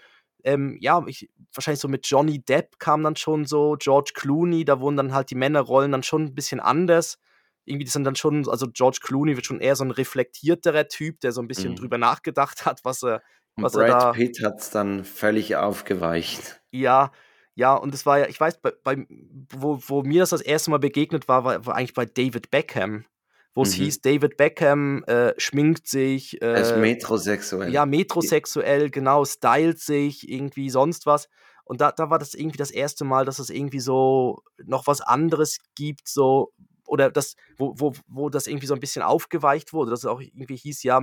[0.44, 4.78] ähm, ja, ich, wahrscheinlich so mit Johnny Depp kam dann schon so, George Clooney, da
[4.80, 7.18] wurden dann halt die Männerrollen dann schon ein bisschen anders
[7.66, 11.20] irgendwie das sind dann schon, also George Clooney wird schon eher so ein reflektierterer Typ,
[11.20, 11.76] der so ein bisschen Mhm.
[11.76, 13.22] drüber nachgedacht hat, was er,
[13.56, 16.62] und was er da, Brad Pitt hat's dann völlig aufgeweicht.
[16.72, 17.10] ja,
[17.54, 20.70] ja, und es war ja, ich weiß, bei, bei wo, wo mir das das erste
[20.70, 23.06] Mal begegnet war, war, war eigentlich bei David Beckham,
[23.54, 23.74] wo es Mhm.
[23.74, 27.70] hieß, David Beckham äh, schminkt sich, Er ist äh, metrosexuell.
[27.70, 31.28] ja, metrosexuell, genau, stylt sich, irgendwie sonst was.
[31.64, 35.00] Und da, da war das irgendwie das erste Mal, dass es irgendwie so noch was
[35.00, 36.52] anderes gibt, so,
[36.86, 40.20] oder das, wo, wo, wo das irgendwie so ein bisschen aufgeweicht wurde, dass es auch
[40.20, 41.00] irgendwie hieß, ja,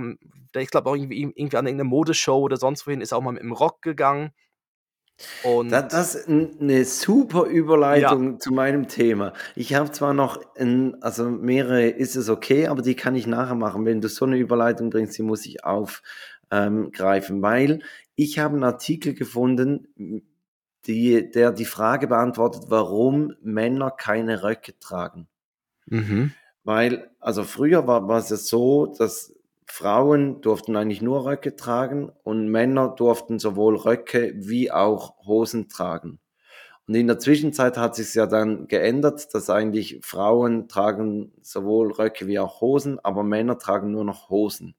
[0.56, 3.42] ich glaube auch irgendwie, irgendwie an irgendeine Modeshow oder sonst wohin ist auch mal mit
[3.42, 4.32] dem Rock gegangen.
[5.44, 9.32] Und Da, das ist eine super Überleitung zu meinem Thema.
[9.54, 13.54] Ich habe zwar noch, ein, also mehrere ist es okay, aber die kann ich nachher
[13.54, 13.84] machen.
[13.84, 17.80] Wenn du so eine Überleitung bringst, die muss ich aufgreifen, weil
[18.16, 19.86] ich habe einen Artikel gefunden,
[20.86, 25.28] die, der die Frage beantwortet, warum Männer keine Röcke tragen.
[25.86, 26.32] Mhm.
[26.64, 29.34] Weil, also früher war, war es ja so, dass
[29.66, 36.20] Frauen durften eigentlich nur Röcke tragen und Männer durften sowohl Röcke wie auch Hosen tragen.
[36.86, 42.26] Und in der Zwischenzeit hat sich ja dann geändert, dass eigentlich Frauen tragen sowohl Röcke
[42.26, 44.74] wie auch Hosen, aber Männer tragen nur noch Hosen.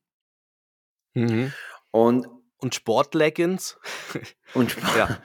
[1.16, 1.52] Mhm.
[1.92, 2.28] Und,
[2.58, 3.78] Und Sportleggings?
[4.54, 5.18] und Sp- ja.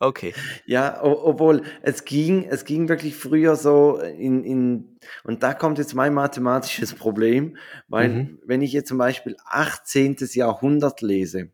[0.00, 0.32] Okay.
[0.64, 5.94] Ja, obwohl es ging, es ging wirklich früher so in, in, und da kommt jetzt
[5.94, 7.56] mein mathematisches Problem,
[7.88, 8.38] weil Mhm.
[8.46, 10.16] wenn ich jetzt zum Beispiel 18.
[10.32, 11.50] Jahrhundert lese,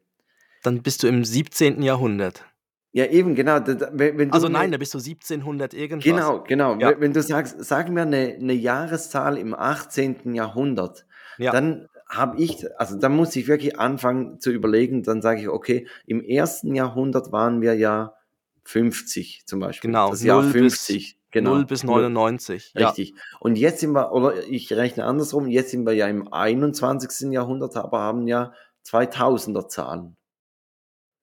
[0.62, 1.82] Dann bist du im 17.
[1.82, 2.44] Jahrhundert.
[2.92, 6.04] ja eben, genau, wenn, wenn Also ne- nein, da bist du 1700 irgendwas.
[6.04, 6.90] genau, genau, Ja.
[6.90, 10.34] wenn, wenn du sagst, sag mir eine, eine Jahreszahl im 18.
[10.34, 11.04] Jahrhundert,
[11.38, 11.50] Ja.
[11.50, 15.86] dann habe ich, also da muss ich wirklich anfangen zu überlegen, dann sage ich, okay,
[16.06, 18.14] im ersten Jahrhundert waren wir ja
[18.64, 19.88] 50 zum Beispiel.
[19.90, 21.18] Genau, Das Jahr 0 bis- 50.
[21.30, 21.54] Genau.
[21.54, 22.72] 0 bis 99.
[22.76, 22.88] Ja.
[22.88, 23.14] Richtig.
[23.40, 27.32] Und jetzt sind wir, oder ich rechne andersrum, jetzt sind wir ja im 21.
[27.32, 28.52] Jahrhundert, aber haben ja
[28.86, 30.16] 2000er Zahlen.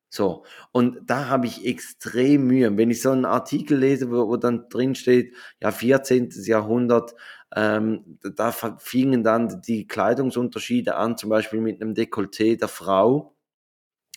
[0.10, 2.76] So, und da habe ich extrem Mühe.
[2.76, 6.32] Wenn ich so einen Artikel lese, wo, wo dann drin steht, ja, 14.
[6.45, 7.14] Jahrhundert,
[7.55, 13.36] ähm, da, fingen dann die Kleidungsunterschiede an, zum Beispiel mit einem Dekolleté der Frau.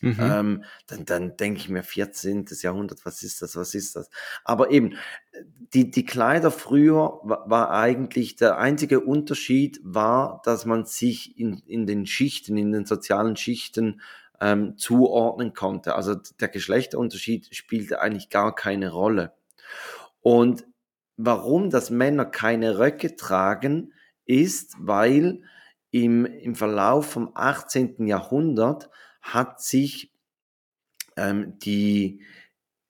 [0.01, 0.16] Mhm.
[0.18, 2.47] Ähm, dann, dann denke ich mir, 14.
[2.62, 4.11] Jahrhundert, was ist das, was ist das?
[4.45, 4.97] Aber eben,
[5.74, 11.62] die, die Kleider früher war, war eigentlich, der einzige Unterschied war, dass man sich in,
[11.66, 14.01] in den Schichten, in den sozialen Schichten
[14.43, 15.95] ähm, zuordnen konnte.
[15.95, 19.32] Also der Geschlechterunterschied spielte eigentlich gar keine Rolle.
[20.20, 20.66] Und
[21.16, 23.93] warum das Männer keine Röcke tragen,
[24.24, 25.43] ist, weil
[25.93, 28.07] im, im Verlauf vom 18.
[28.07, 28.90] Jahrhundert
[29.20, 30.12] hat sich
[31.16, 32.22] ähm, die,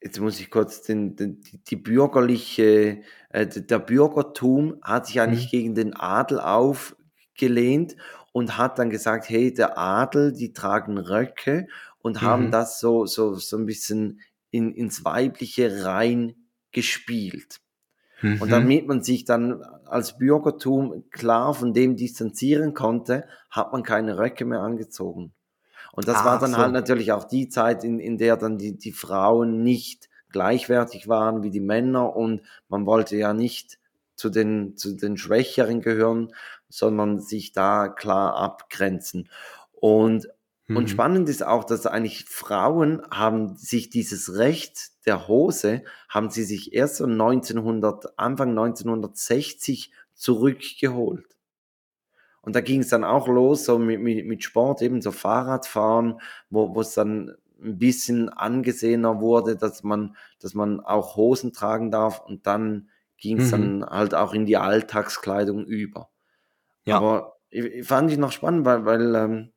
[0.01, 5.51] jetzt muss ich kurz den, den, die, bürgerliche, äh, der Bürgertum hat sich eigentlich Mhm.
[5.51, 7.97] gegen den Adel aufgelehnt
[8.33, 11.69] und hat dann gesagt, hey, der Adel, die tragen Röcke
[12.01, 12.51] und haben Mhm.
[12.51, 14.21] das so, so, so ein bisschen
[14.51, 17.61] in, ins Weibliche rein gespielt.
[18.39, 18.53] Und Mhm.
[18.53, 24.45] damit man sich dann als Bürgertum klar von dem distanzieren konnte, hat man keine Röcke
[24.45, 25.33] mehr angezogen.
[25.93, 26.59] Und das war Ach dann so.
[26.59, 31.43] halt natürlich auch die Zeit, in, in der dann die, die Frauen nicht gleichwertig waren
[31.43, 33.79] wie die Männer und man wollte ja nicht
[34.17, 36.35] zu den, zu den Schwächeren gehören,
[36.73, 39.29] sondern sich da klar abgrenzen.
[39.73, 40.29] Und
[40.75, 40.89] Und Mhm.
[40.89, 46.73] spannend ist auch, dass eigentlich Frauen haben sich dieses Recht der Hose, haben sie sich
[46.73, 51.27] erst so 1900, Anfang 1960 zurückgeholt.
[52.41, 56.21] Und da ging es dann auch los, so mit, mit, mit Sport, eben so Fahrradfahren,
[56.51, 61.91] wo wo es dann ein bisschen angesehener wurde, dass man, dass man auch Hosen tragen
[61.93, 63.51] darf und dann ging es Mhm.
[63.51, 66.11] dann halt auch in die Alltagskleidung über.
[66.85, 66.97] Ja.
[66.97, 69.53] Aber ich, fand ich noch spannend, weil, weil ähm,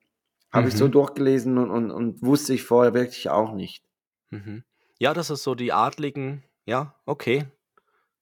[0.51, 0.91] habe ich so Mhm.
[0.91, 3.83] durchgelesen und, und, und wusste ich vorher wirklich auch nicht.
[4.29, 4.63] Mhm.
[4.99, 6.43] Ja, das ist so die Adligen.
[6.65, 7.45] Ja, okay.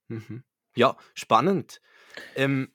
[0.08, 0.44] Mhm.
[0.76, 1.82] Ja, spannend.
[2.36, 2.72] Ähm,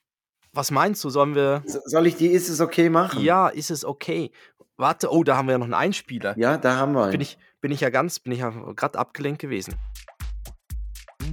[0.52, 1.10] was meinst du?
[1.10, 1.62] Sollen wir.
[1.66, 3.22] So- Soll ich die Ist es okay machen?
[3.22, 4.30] Ja, ist es okay?
[4.76, 6.38] Warte, oh, da haben wir ja noch einen Einspieler.
[6.38, 7.22] Ja, da haben wir Bin ihn.
[7.22, 9.74] ich, bin ich ja ganz, bin ich ja gerade abgelenkt gewesen.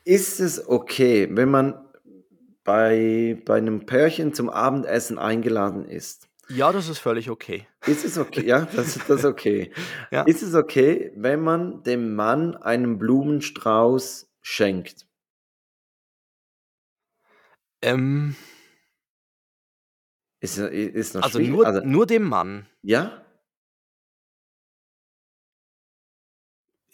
[0.04, 1.74] Ist es okay, wenn man
[2.64, 6.28] bei, bei einem Pärchen zum Abendessen eingeladen ist?
[6.48, 7.66] Ja, das ist völlig okay.
[7.86, 8.46] Ist es okay?
[8.46, 9.72] Ja, das, das ist okay.
[10.12, 10.22] Ja.
[10.22, 15.06] Ist es okay, wenn man dem Mann einen Blumenstrauß schenkt?
[17.82, 18.36] Ähm,
[20.40, 21.54] Ist, ist noch also, schwierig.
[21.56, 23.25] nur, also, nur dem Mann ja?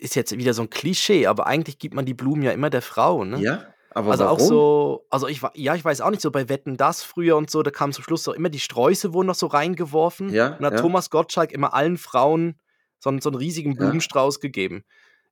[0.03, 2.83] Ist jetzt wieder so ein Klischee, aber eigentlich gibt man die Blumen ja immer der
[2.83, 3.39] Frau, ne?
[3.41, 3.67] Ja?
[3.95, 4.37] Aber Also warum?
[4.37, 7.37] auch so, also ich wa- ja, ich weiß auch nicht, so bei Wetten das früher
[7.37, 10.31] und so, da kam zum Schluss so immer die Sträuße wurden noch so reingeworfen.
[10.31, 10.81] Ja, Und hat ja.
[10.81, 12.59] Thomas Gottschalk immer allen Frauen
[12.99, 13.79] so, einen- so einen riesigen Ja.
[13.79, 14.85] Blumenstrauß gegeben.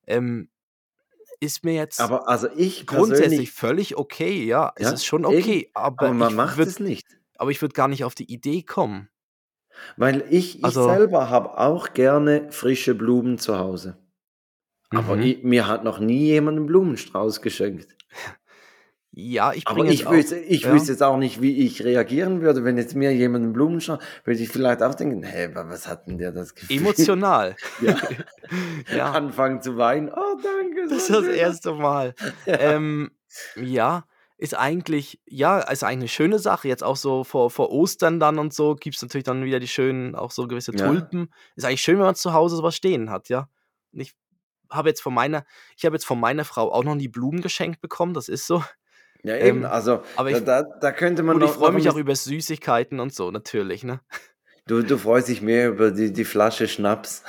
[0.06, 0.50] Ähm,
[1.40, 4.72] ist mir jetzt Aber also ich grundsätzlich völlig okay, ja.
[4.76, 7.06] Es Ja, ist schon okay, aber, aber man ich macht würd, es nicht.
[7.38, 9.08] aber ich würde gar nicht auf die Idee kommen.
[9.96, 13.96] Weil ich, ich Also- selber habe auch gerne frische Blumen zu Hause.
[14.90, 15.22] Aber Mhm.
[15.22, 17.96] ich, mir hat noch nie jemand einen Blumenstrauß geschenkt.
[19.12, 20.12] Ja, ich Aber bringe ich, jetzt auch.
[20.12, 20.72] wüsste, ich ja.
[20.72, 24.40] wüsste jetzt auch nicht, wie ich reagieren würde, wenn jetzt mir jemand einen Blumenstrauß, würde
[24.40, 26.76] ich vielleicht auch denken, hey, wa- was hat denn der das Gefühl?
[26.78, 27.56] Emotional.
[27.80, 27.96] Ja.
[28.96, 29.10] Ja.
[29.12, 30.08] Anfangen zu weinen.
[30.10, 30.86] Oh, danke.
[30.88, 32.14] Das ist das erste Mal.
[32.46, 32.58] Ja.
[32.58, 33.10] Ähm,
[33.56, 34.04] ja,
[34.38, 36.66] ist eigentlich, ja, ist eigentlich eine schöne Sache.
[36.68, 39.68] Jetzt auch so vor, vor Ostern dann und so gibt es natürlich dann wieder die
[39.68, 40.86] schönen, auch so gewisse Ja.
[40.86, 41.30] Tulpen.
[41.56, 43.48] Ist eigentlich schön, wenn man zu Hause sowas stehen hat, ja.
[43.92, 44.14] Und ich
[44.70, 45.44] habe jetzt von meiner,
[45.76, 48.62] ich habe jetzt von meiner Frau auch noch nie Blumen geschenkt bekommen, das ist so.
[49.22, 51.88] Ja, eben, ähm, also aber da, ich- da, da könnte man Und ich freue mich
[51.90, 54.00] auch über Süßigkeiten und so, natürlich, ne?
[54.66, 57.22] Du, du freust dich mehr über die, die Flasche Schnaps.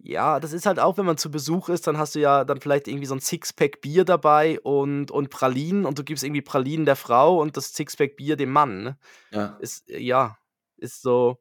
[0.00, 2.60] Ja, das ist halt auch, wenn man zu Besuch ist, dann hast du ja dann
[2.60, 6.86] vielleicht irgendwie so ein Sixpack Bier dabei und, und Pralinen und du gibst irgendwie Pralinen
[6.86, 8.82] der Frau und das Sixpack Bier dem Mann.
[8.84, 8.98] Ne?
[9.32, 9.56] Ja.
[9.60, 10.38] Ist, äh, ja,
[10.76, 11.38] ist so.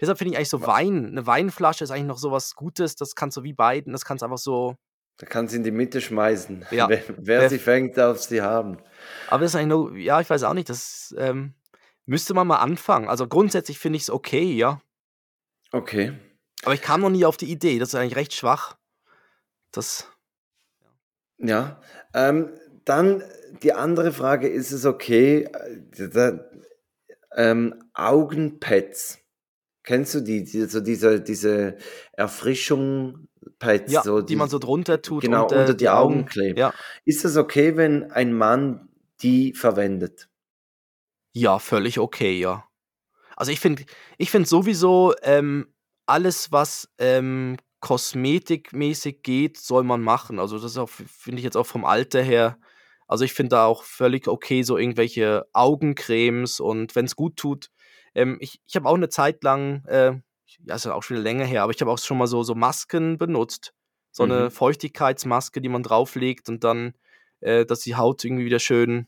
[0.00, 3.14] Deshalb finde ich eigentlich so Wein, eine Weinflasche ist eigentlich noch so was Gutes, das
[3.14, 4.76] kannst du wie beiden, das kannst du einfach so.
[5.18, 6.64] Da kannst du in die Mitte schmeißen.
[6.70, 6.88] Ja.
[6.88, 8.78] Wer, wer Wer- sie fängt, darf sie haben.
[9.28, 11.54] Aber das ist eigentlich nur, ja, ich weiß auch nicht, das ähm,
[12.06, 13.08] müsste man mal anfangen.
[13.08, 14.80] Also grundsätzlich finde ich es okay, ja.
[15.72, 16.18] Okay.
[16.64, 18.76] Aber ich kam noch nie auf die Idee, das ist eigentlich recht schwach.
[19.72, 20.08] Das.
[21.38, 21.80] Ja.
[22.14, 22.50] Ähm,
[22.84, 23.22] dann
[23.62, 26.38] die andere Frage, ist es okay, äh,
[27.36, 29.18] ähm, Augenpads.
[29.82, 30.44] Kennst du die?
[30.44, 31.76] die so diese, diese
[32.12, 33.92] Erfrischung-Pads?
[33.92, 36.58] Ja, so die man so drunter tut, genau, unter, unter die Augen klebt.
[36.58, 36.74] Ja.
[37.04, 38.88] Ist es okay, wenn ein Mann
[39.22, 40.28] die verwendet?
[41.32, 42.64] Ja, völlig okay, ja.
[43.36, 43.84] Also ich finde,
[44.18, 45.72] ich finde sowieso, ähm,
[46.06, 50.38] alles, was ähm, kosmetikmäßig geht, soll man machen.
[50.38, 52.58] Also das finde ich jetzt auch vom Alter her.
[53.08, 57.70] Also ich finde da auch völlig okay, so irgendwelche Augencremes und wenn es gut tut.
[58.14, 60.12] Ähm, ich ich habe auch eine Zeit lang, äh,
[60.66, 62.54] ja, ist ja auch schon länger her, aber ich habe auch schon mal so, so
[62.54, 63.72] Masken benutzt.
[64.12, 64.50] So eine Mhm.
[64.50, 66.94] Feuchtigkeitsmaske, die man drauflegt und dann,
[67.40, 69.06] äh, dass die Haut irgendwie wieder schön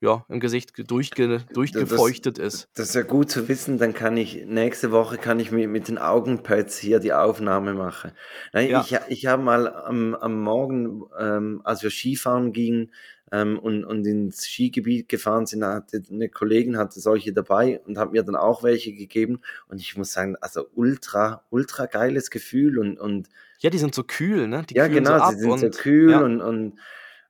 [0.00, 2.68] ja, im Gesicht ge- durchge, durchgefeuchtet ist.
[2.74, 5.88] Das ist ja gut zu wissen, dann kann ich, nächste Woche kann ich mit, mit
[5.88, 8.12] den Augenpads hier die Aufnahme machen.
[8.52, 8.80] Nein, Ja.
[8.80, 12.92] Ich, ich habe mal am, am Morgen, ähm, als wir Skifahren gingen
[13.32, 18.12] ähm, und, und ins Skigebiet gefahren sind, hatte eine Kollegin hatte solche dabei und hat
[18.12, 19.40] mir dann auch welche gegeben.
[19.68, 23.28] Und ich muss sagen, also ultra, ultra geiles Gefühl und, und
[23.60, 24.64] Ja, die sind so kühl, ne?
[24.68, 26.20] Die ja, genau, so sie sind so kühl ja.
[26.20, 26.78] und, und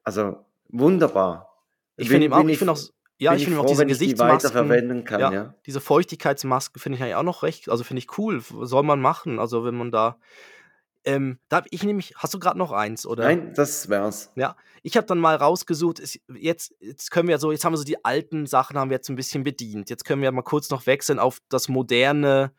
[0.05, 1.55] also wunderbar.
[1.97, 2.81] ich finde auch, ich finde auch,
[3.19, 5.55] ja, ich finde auch diese die Gesichtsmasken, kann, ja, ja.
[5.67, 9.41] diese Feuchtigkeitsmaske finde ich eigentlich auch noch recht, also finde ich cool, soll man machen,
[9.41, 10.19] also wenn man da,
[11.05, 13.25] ähm, da hab ich nämlich, hast du gerade noch eins, oder?
[13.25, 14.31] Nein, das wär's.
[14.35, 17.79] Ja, ich habe dann mal rausgesucht, ist, jetzt, jetzt können wir so, jetzt haben wir
[17.79, 19.91] so die alten Sachen haben wir jetzt ein bisschen bedient.
[19.91, 22.53] Jetzt können wir mal kurz noch wechseln auf das moderne,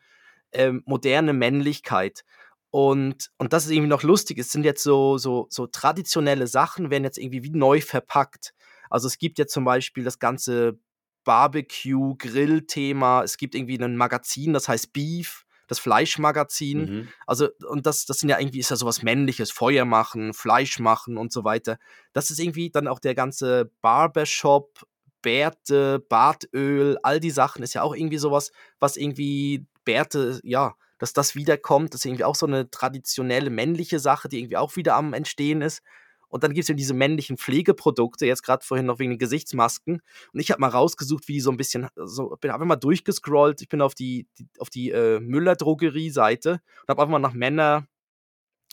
[0.52, 2.24] ähm, moderne Männlichkeit.
[2.70, 4.38] Und, und das ist irgendwie noch lustig.
[4.38, 8.54] Es sind jetzt so, so, so traditionelle Sachen, werden jetzt irgendwie wie neu verpackt.
[8.88, 10.78] Also es gibt jetzt zum Beispiel das ganze
[11.24, 13.22] Barbecue-Grill-Thema.
[13.22, 16.78] Es gibt irgendwie ein Magazin, das heißt Beef, das Fleischmagazin.
[16.78, 17.08] Mhm.
[17.26, 21.16] Also, und das, das sind ja irgendwie, ist ja sowas Männliches, Feuer machen, Fleisch machen
[21.16, 21.78] und so weiter.
[22.12, 24.84] Das ist irgendwie dann auch der ganze Barbershop,
[25.22, 28.50] Bärte, Bartöl, all die Sachen ist ja auch irgendwie sowas,
[28.80, 34.00] was irgendwie Bärte, ja, dass das wiederkommt, das ist irgendwie auch so eine traditionelle männliche
[34.00, 35.82] Sache, die irgendwie auch wieder am Entstehen ist.
[36.30, 40.00] Und dann gibt es ja diese männlichen Pflegeprodukte, jetzt gerade vorhin noch wegen den Gesichtsmasken.
[40.32, 43.60] Und ich habe mal rausgesucht, wie die so ein bisschen, so, bin einfach mal durchgescrollt.
[43.60, 47.86] Ich bin auf die, die auf die äh, Müller-Drogerie-Seite und habe einfach mal nach Männer,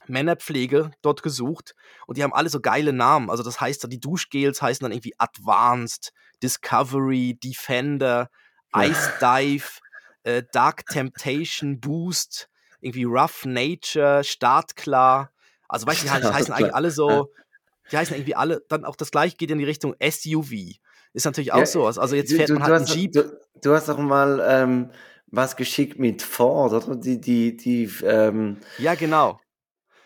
[0.06, 1.74] Männerpflege dort gesucht.
[2.06, 3.32] Und die haben alle so geile Namen.
[3.32, 8.30] Also das heißt, die Duschgels heißen dann irgendwie Advanced, Discovery, Defender,
[8.76, 9.80] Ice Dive,
[10.24, 12.50] äh, Dark Temptation, Boost,
[12.82, 15.32] irgendwie Rough Nature, Startklar.
[15.68, 17.32] Also weißt du, die heißen eigentlich alle so,
[17.92, 20.52] die heißen irgendwie alle, dann auch das gleiche geht in die Richtung SUV.
[21.14, 21.98] Ist natürlich auch Ja, sowas.
[21.98, 23.12] Also jetzt fährt du, man du, halt einen hast, Jeep.
[23.14, 24.92] du, du hast doch mal ähm,
[25.28, 26.96] was geschickt mit Ford, oder?
[26.96, 29.40] Die, die, die, ähm, Ja, genau.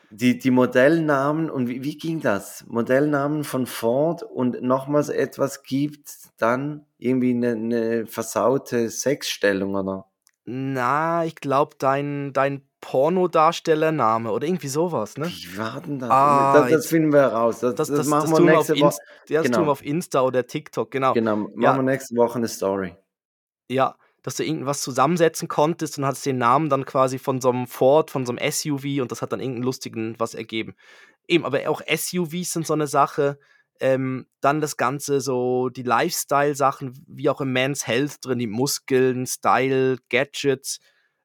[0.10, 2.66] die, die Modellnamen und wie, wie ging das?
[2.68, 10.06] Modellnamen von Ford und nochmals etwas gibt dann irgendwie eine, eine versaute Sexstellung, oder?
[10.46, 15.28] Na, ich glaube, dein, dein Pornodarstellername oder irgendwie sowas, ne?
[15.28, 16.10] Wie war denn das?
[16.10, 17.60] Ah, das, das finden wir heraus.
[17.60, 18.80] Das, Das, das, machen wir tun nächste Woche.
[18.86, 19.68] Insta, ja, das tun Genau.
[19.68, 21.14] wir auf Insta oder TikTok, genau.
[21.14, 21.76] Genau, machen Ja.
[21.76, 22.96] wir nächste Woche eine Story.
[23.70, 27.68] Ja, dass du irgendwas zusammensetzen konntest und hast den Namen dann quasi von so einem
[27.68, 30.76] Ford, von so einem SUV und das hat dann irgendeinen lustigen was ergeben.
[31.28, 33.40] Eben, aber auch SUVs sind so eine Sache.
[33.80, 39.26] Ähm, dann das Ganze, so die Lifestyle-Sachen, wie auch im Men's Health drin, die Muskeln,
[39.26, 40.80] Style, Gadgets.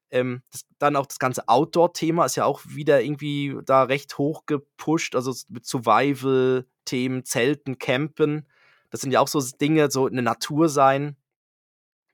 [0.09, 4.45] Ähm, das, dann auch das ganze Outdoor-Thema ist ja auch wieder irgendwie da recht hoch
[4.45, 8.47] gepusht, also mit Survival-Themen, Zelten, Campen.
[8.89, 11.17] Das sind ja auch so Dinge, so in der Natur sein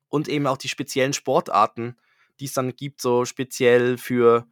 [0.10, 1.98] und eben auch die speziellen Sportarten,
[2.40, 4.48] die es dann gibt, so speziell für,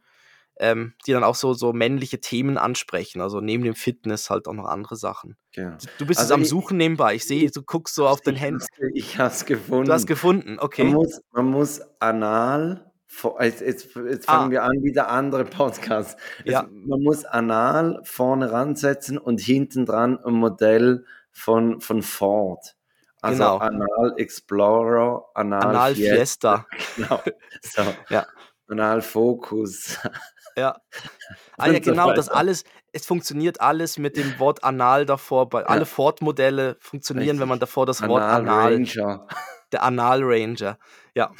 [0.58, 3.20] ähm, die dann auch so, so männliche Themen ansprechen.
[3.20, 5.36] Also neben dem Fitness halt auch noch andere Sachen.
[5.52, 5.76] Genau.
[5.98, 7.16] Du bist Also jetzt am ich- Suchen nebenbei.
[7.16, 8.40] Ich sehe, du guckst so auf Handy.
[8.40, 9.86] hab's ge- Ich habe es gefunden.
[9.86, 10.84] Du hast gefunden, Man okay.
[10.84, 12.91] muss, man muss anal,
[13.40, 14.32] jetzt, jetzt, jetzt Ah.
[14.38, 16.16] fangen wir an, wieder andere Podcasts.
[16.44, 16.66] Ja.
[16.70, 22.74] Man muss anal vorne ransetzen und hinten dran ein Modell von, von Ford.
[23.20, 23.58] Also Genau.
[23.58, 26.66] Anal Explorer, Anal, Anal Fiesta.
[26.70, 26.96] Fiesta.
[26.96, 27.20] Genau.
[27.62, 27.82] So.
[28.08, 28.26] Ja.
[28.68, 29.98] Anal Focus.
[30.56, 30.76] Ja.
[31.58, 35.48] Ah ja, so genau, das alles, es funktioniert alles mit dem Wort anal davor.
[35.48, 37.68] Bei, Alle Ford-Modelle funktionieren, wenn man Richtig.
[37.68, 39.26] davor das Wort Anal anal, Ranger.
[39.70, 40.78] der Anal Ranger.
[41.14, 41.30] Ja.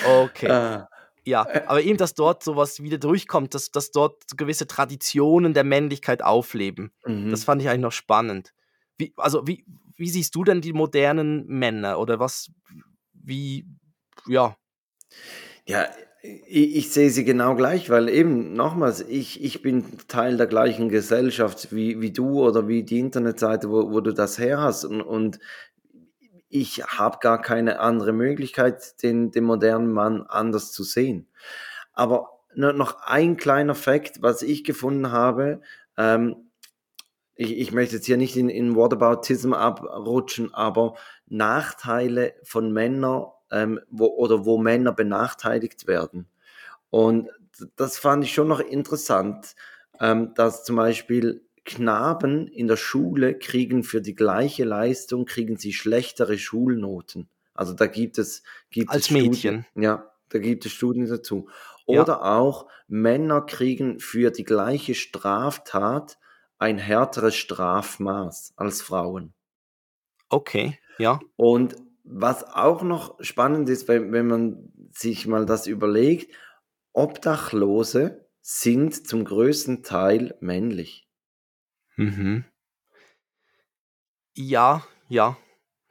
[0.00, 0.50] Okay.
[0.50, 0.88] Ah,
[1.24, 6.22] Ja, aber eben, dass dort sowas wieder durchkommt, dass, dass dort gewisse Traditionen der Männlichkeit
[6.22, 6.92] aufleben.
[7.06, 7.30] mhm.
[7.30, 8.52] Das fand ich eigentlich noch spannend.
[8.98, 9.64] Wie, also, wie,
[9.96, 11.98] wie siehst du denn die modernen Männer?
[12.00, 12.50] Oder was,
[13.12, 13.66] wie,
[14.26, 14.56] ja,
[15.66, 15.86] Ja,
[16.22, 20.88] ich, ich sehe sie genau gleich, weil eben nochmals, ich, ich bin Teil der gleichen
[20.88, 24.84] Gesellschaft wie, wie du oder wie die Internetseite, wo, wo du das her hast.
[24.84, 25.38] Und, und
[26.52, 31.26] ich habe gar keine andere Möglichkeit, den, den modernen Mann anders zu sehen.
[31.92, 35.62] Aber noch ein kleiner Fakt, was ich gefunden habe.
[35.96, 36.50] Ähm,
[37.34, 40.94] ich, ich möchte jetzt hier nicht in, in Whataboutism abrutschen, aber
[41.26, 46.26] Nachteile von Männern ähm, wo, oder wo Männer benachteiligt werden.
[46.90, 47.28] Und
[47.76, 49.54] das fand ich schon noch interessant,
[50.00, 55.72] ähm, dass zum Beispiel Knaben in der Schule kriegen für die gleiche Leistung, kriegen sie
[55.72, 57.28] schlechtere Schulnoten.
[57.54, 59.66] Also da gibt es, gibt Als es Studien, Mädchen.
[59.76, 61.48] ja, da gibt es Studien dazu.
[61.86, 62.02] Ja.
[62.02, 66.18] Oder auch Männer kriegen für die gleiche Straftat
[66.58, 69.34] ein härteres Strafmaß als Frauen.
[70.28, 71.20] okay, ja.
[71.36, 76.32] Und was auch noch spannend ist, wenn man sich mal das überlegt,
[76.92, 81.08] Obdachlose sind zum größten Teil männlich.
[81.96, 82.44] Mhm.
[84.36, 85.36] Ja, ja.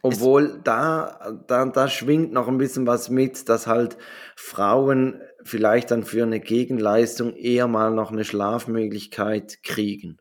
[0.03, 3.97] Obwohl da, da, da schwingt noch ein bisschen was mit, dass halt
[4.35, 10.17] Frauen vielleicht dann für eine Gegenleistung eher mal noch eine Schlafmöglichkeit kriegen.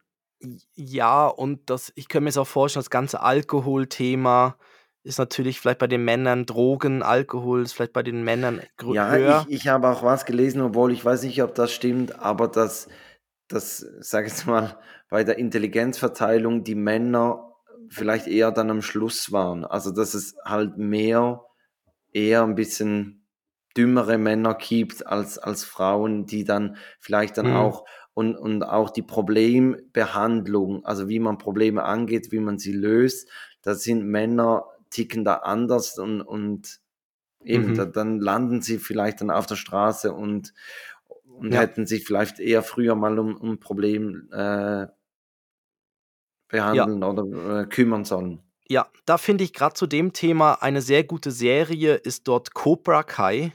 [0.74, 4.56] Ja, und das, ich könnte mir jetzt auch vorstellen, das ganze Alkoholthema
[5.02, 9.10] ist natürlich vielleicht bei den Männern Drogen, Alkohol ist vielleicht bei den Männern grö- Ja,
[9.10, 9.46] höher.
[9.48, 12.88] ich, ich habe auch was gelesen, obwohl ich weiß nicht, ob das stimmt, aber dass,
[13.50, 14.78] das, sag ich jetzt mal,
[15.08, 17.54] bei der Intelligenzverteilung die Männer
[17.88, 19.64] vielleicht eher dann am Schluss waren.
[19.64, 21.44] Also dass es halt mehr
[22.12, 23.26] eher ein bisschen
[23.76, 27.50] dümmere Männer gibt als, als Frauen, die dann vielleicht dann Mhm.
[27.50, 27.84] auch
[28.14, 33.28] und, und auch die Problembehandlung, also wie man Probleme angeht, wie man sie löst,
[33.62, 36.80] da sind Männer ticken da anders und, und
[37.44, 37.74] eben, Mhm.
[37.74, 40.52] da, dann landen sie vielleicht dann auf der Straße und,
[41.40, 41.60] und Ja.
[41.60, 44.86] hätten sich vielleicht eher früher mal um, um ein Problem äh,
[46.48, 48.42] behandeln oder äh, kümmern sollen.
[48.68, 53.02] Ja, da finde ich gerade zu dem Thema eine sehr gute Serie ist dort Cobra
[53.02, 53.52] Kai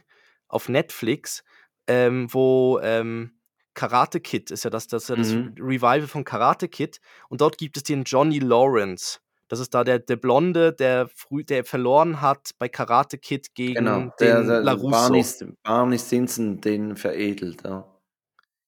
[0.47, 1.43] auf Netflix,
[1.87, 3.31] ähm, wo ähm,
[3.75, 5.55] Karate Kid ist ja das, das, ist ja das Mhm.
[5.59, 9.19] Revival von Karate Kid und dort gibt es den Johnny Lawrence.
[9.47, 13.75] Das ist da der, der Blonde, der früh, der verloren hat bei Karate Kid gegen
[13.75, 14.89] Genau, den der, der LaRusso.
[14.89, 15.25] Barney,
[15.63, 17.63] Barney Stinson den veredelt.
[17.63, 17.85] Ja.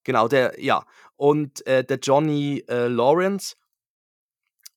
[0.03, 0.85] Genau, der, ja.
[1.15, 3.55] Und äh, der Johnny äh, Lawrence.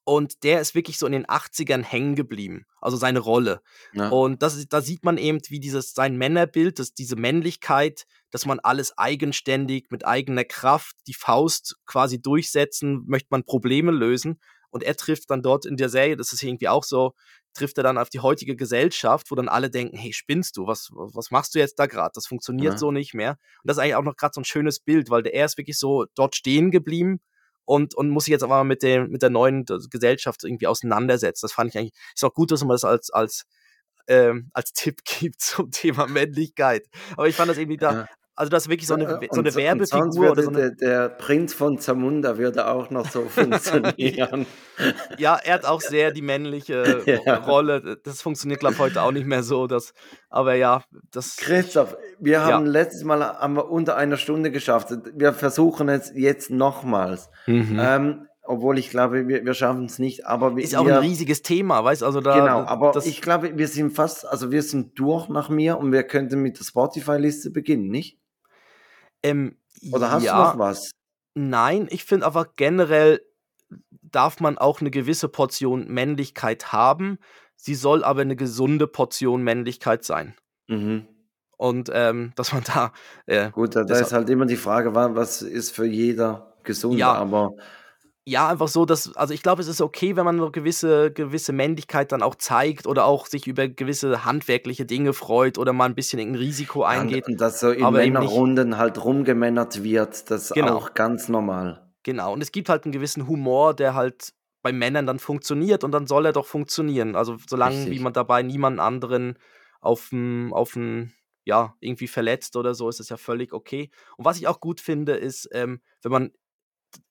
[0.05, 2.65] Und der ist wirklich so in den 80ern hängen geblieben.
[2.81, 3.61] Also seine Rolle.
[3.93, 4.09] Ja.
[4.09, 8.59] Und das, da sieht man eben, wie dieses sein Männerbild, dass diese Männlichkeit, dass man
[8.59, 14.41] alles eigenständig mit eigener Kraft, die Faust quasi durchsetzen, möchte man Probleme lösen.
[14.71, 17.13] Und er trifft dann dort in der Serie, das ist irgendwie auch so,
[17.55, 20.67] trifft er dann auf die heutige Gesellschaft, wo dann alle denken, hey, spinnst du?
[20.67, 22.13] Was, was machst du jetzt da gerade?
[22.15, 22.79] Das funktioniert Ja.
[22.79, 23.31] so nicht mehr.
[23.31, 25.59] Und das ist eigentlich auch noch gerade so ein schönes Bild, weil der, er ist
[25.59, 27.21] wirklich so dort stehen geblieben
[27.65, 31.41] und, und muss sich jetzt aber mit, dem, mit der neuen Gesellschaft irgendwie auseinandersetzen.
[31.43, 33.45] Das fand ich eigentlich, ist auch gut, dass man das als, als,
[34.07, 36.87] ähm, als Tipp gibt zum Thema Männlichkeit.
[37.13, 38.09] Aber ich fand das irgendwie da, Ja.
[38.37, 40.51] Also das ist wirklich so eine, so eine und so- und Werbefigur oder würde so
[40.51, 44.47] eine, der, der Prinz von Zamunda würde auch noch so funktionieren.
[45.19, 47.37] Ja, er hat auch sehr die männliche Ja.
[47.37, 47.99] Rolle.
[48.03, 49.67] Das funktioniert, glaube ich, heute auch nicht mehr so.
[49.67, 49.93] Das,
[50.31, 51.37] aber ja, das.
[51.37, 52.45] Christoph, wir Ja.
[52.45, 54.89] haben letztes Mal haben wir unter einer Stunde geschafft.
[55.15, 57.29] Wir versuchen es jetzt nochmals.
[57.47, 57.79] Mhm.
[57.81, 60.27] Ähm, obwohl ich glaube, wir, wir schaffen es nicht.
[60.27, 62.07] Aber wir, ist auch ein riesiges Thema, weißt du?
[62.07, 62.39] Also da.
[62.39, 66.03] Genau, aber ich glaube, wir sind fast, also wir sind durch nach mir und wir
[66.03, 68.19] könnten mit der Spotify-Liste beginnen, nicht?
[69.23, 69.57] ähm,
[69.93, 70.91] Oder hast ja, du noch was?
[71.35, 73.21] Nein, ich finde aber generell
[74.03, 77.19] darf man auch eine gewisse Portion Männlichkeit haben.
[77.57, 80.35] Sie soll aber eine gesunde Portion Männlichkeit sein.
[80.69, 81.07] Mhm.
[81.57, 82.93] Und ähm, dass man da.
[83.27, 86.99] Äh, Gut, da, da ist halt immer die Frage, wa- was ist für jeder gesund,
[86.99, 87.13] Ja.
[87.13, 87.53] aber
[88.27, 91.53] ja, einfach so, dass, also ich glaube, es ist okay, wenn man so gewisse, gewisse
[91.53, 95.95] Männlichkeit dann auch zeigt oder auch sich über gewisse handwerkliche Dinge freut oder mal ein
[95.95, 97.27] bisschen irgendein Risiko eingeht.
[97.27, 100.77] und, und dass so in Männerrunden halt rumgemännert wird, das ist Genau.
[100.77, 101.91] auch ganz normal.
[102.03, 102.33] Genau.
[102.33, 106.07] Und es gibt halt einen gewissen Humor, der halt bei Männern dann funktioniert und dann
[106.07, 107.17] soll er doch funktionieren.
[107.17, 108.01] Also solange wie Richtig.
[108.03, 109.39] man dabei niemanden anderen
[109.81, 111.15] auf ein, auf ein,
[111.45, 113.91] ja, irgendwie verletzt oder so, ist es ja völlig okay.
[114.19, 116.31] Und was ich auch gut finde, ist, ähm, wenn man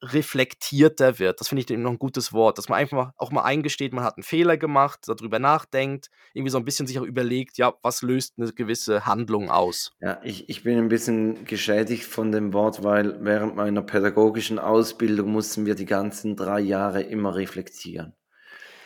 [0.01, 1.39] reflektierter wird.
[1.39, 4.17] Das finde ich noch ein gutes Wort, dass man einfach auch mal eingesteht, man hat
[4.17, 8.33] einen Fehler gemacht, darüber nachdenkt, irgendwie so ein bisschen sich auch überlegt, ja, was löst
[8.37, 9.91] eine gewisse Handlung aus?
[10.01, 15.31] Ja, ich, ich bin ein bisschen geschädigt von dem Wort, weil während meiner pädagogischen Ausbildung
[15.31, 18.13] mussten wir die ganzen drei Jahre immer reflektieren.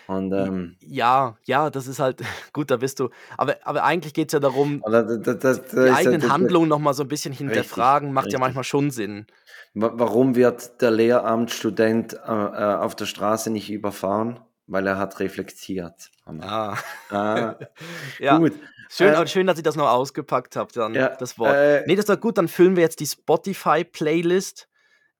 [0.07, 2.21] Und ähm, Ja, ja, das ist halt,
[2.53, 3.09] gut, da bist du.
[3.37, 6.21] Aber, aber eigentlich geht es ja darum, oder da, da, da, da die ja eigenen
[6.21, 8.39] der- Handlungen nochmal so ein bisschen hinterfragen, macht ja richtig.
[8.41, 9.27] manchmal schon Sinn.
[9.73, 14.39] Wa- Warum wird der Lehramtsstudent äh, äh, auf der Straße nicht überfahren?
[14.65, 16.09] Weil er hat reflektiert.
[16.25, 16.77] Ah.
[17.09, 17.55] Ah,
[18.19, 18.53] ja, Gut.
[18.89, 21.55] schön, Äh, schön, dass ihr das noch ausgepackt habt, dann Ja, das Wort.
[21.55, 24.69] äh, nee, das war gut, dann füllen wir jetzt die Spotify-Playlist.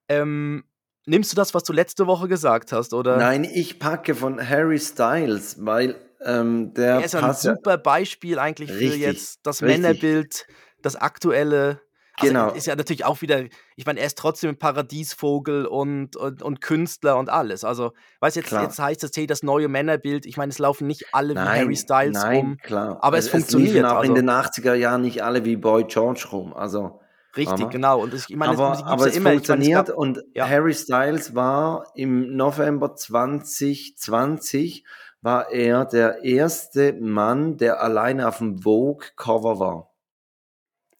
[0.08, 0.64] Ähm,
[1.06, 3.16] nimmst du das, was du letzte Woche gesagt hast, oder?
[3.16, 8.70] Nein, ich packe von Harry Styles, weil ähm, der Er ist ein super Beispiel eigentlich
[8.72, 9.80] für Richtig, jetzt das richtig.
[9.82, 10.46] Männerbild,
[10.82, 11.80] das aktuelle.
[12.16, 12.50] Also Genau.
[12.52, 13.42] Ist ja natürlich auch wieder,
[13.74, 17.64] ich meine, er ist trotzdem ein Paradiesvogel und, und, und Künstler und alles.
[17.64, 18.62] Also, weißt du, jetzt, Klar.
[18.62, 21.60] jetzt heißt es, hey, das neue Männerbild, ich meine, es laufen nicht alle wie Nein,
[21.62, 22.56] Harry Styles nein, rum.
[22.62, 22.98] klar.
[23.02, 26.24] aber es liefen funktioniert, auch also- in den 80er Jahren nicht alle wie Boy George
[26.30, 26.54] rum.
[26.54, 27.00] Also,
[27.36, 28.00] Richtig, Aber- genau.
[28.02, 29.32] Und ich, ich meine, aber, das gibt's aber ja es immer.
[29.32, 30.48] Ich meine, es funktioniert gab- und ja.
[30.48, 34.84] Harry Styles war im November 2020
[35.20, 39.90] war er der erste Mann, der alleine auf dem Vogue-Cover war.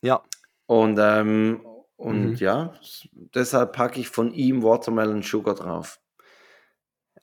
[0.03, 0.22] ja,
[0.66, 1.64] Und, ähm,
[1.97, 2.35] und Mhm.
[2.37, 2.72] ja,
[3.35, 6.01] deshalb packe ich von ihm Watermelon Sugar drauf.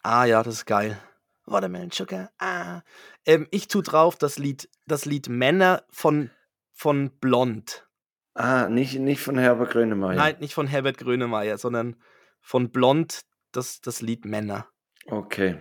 [0.04, 0.98] ah ja, das ist geil.
[1.46, 2.82] Watermelon Sugar, ah.
[3.26, 6.30] Ähm, ich tu drauf das Lied, das Lied Männer von,
[6.72, 7.88] von Blond.
[8.34, 10.16] Ah, nicht, nicht von Herbert Grönemeyer.
[10.16, 11.96] Nein, nicht von Herbert Grönemeyer, sondern
[12.42, 13.22] von Blond
[13.52, 14.68] das, das Lied Männer.
[15.08, 15.58] Okay.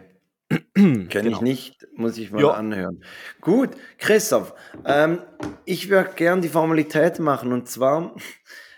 [0.75, 1.43] Kenne ich Genau.
[1.43, 2.51] nicht, muss ich mal Ja.
[2.53, 3.05] anhören.
[3.41, 4.55] Gut, Christoph,
[4.85, 5.21] ähm,
[5.65, 8.15] ich würde gern die Formalität machen und zwar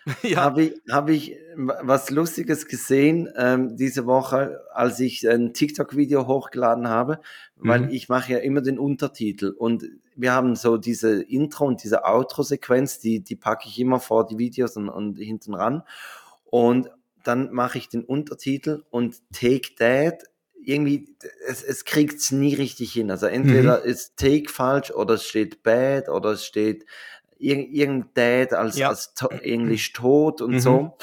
[0.23, 6.27] Ja, habe ich, hab ich was Lustiges gesehen ähm, diese Woche, als ich ein TikTok-Video
[6.27, 7.21] hochgeladen habe,
[7.57, 7.89] weil Mhm.
[7.93, 9.85] ich mache ja immer den Untertitel und
[10.17, 14.39] wir haben so diese Intro und diese Outro-Sequenz, die, die packe ich immer vor die
[14.39, 15.83] Videos und, und hinten ran.
[16.45, 16.91] Und
[17.23, 20.25] dann mache ich den Untertitel und Take That.
[20.65, 23.11] Irgendwie, es, es kriegt es nie richtig hin.
[23.11, 23.85] Also entweder Mhm.
[23.85, 26.85] ist Take falsch oder es steht Bad oder es steht
[27.43, 28.89] irg irgend Dad als, Ja.
[28.89, 30.61] als to Englisch tot und Mhm.
[30.61, 30.97] so.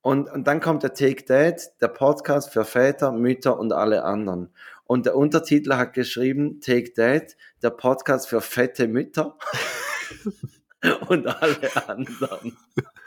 [0.00, 4.52] Und, und dann kommt der Take Dad, der Podcast für Väter, Mütter und alle anderen.
[4.84, 9.38] Und der Untertitel hat geschrieben, Take Dad, der Podcast für fette Mütter
[11.08, 12.56] und alle anderen.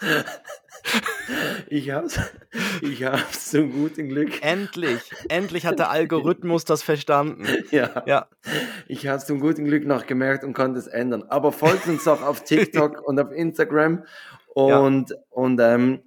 [1.69, 2.19] Ich hab's,
[2.81, 4.43] ich hab's zum guten Glück.
[4.43, 7.47] Endlich, endlich hat der Algorithmus das verstanden.
[7.71, 8.27] Ja, Ja,
[8.87, 11.23] ich hab's zum guten Glück noch gemerkt und konnte es ändern.
[11.29, 14.03] Aber folgt uns auch auf TikTok und auf Instagram.
[14.53, 16.03] Und, und ähm,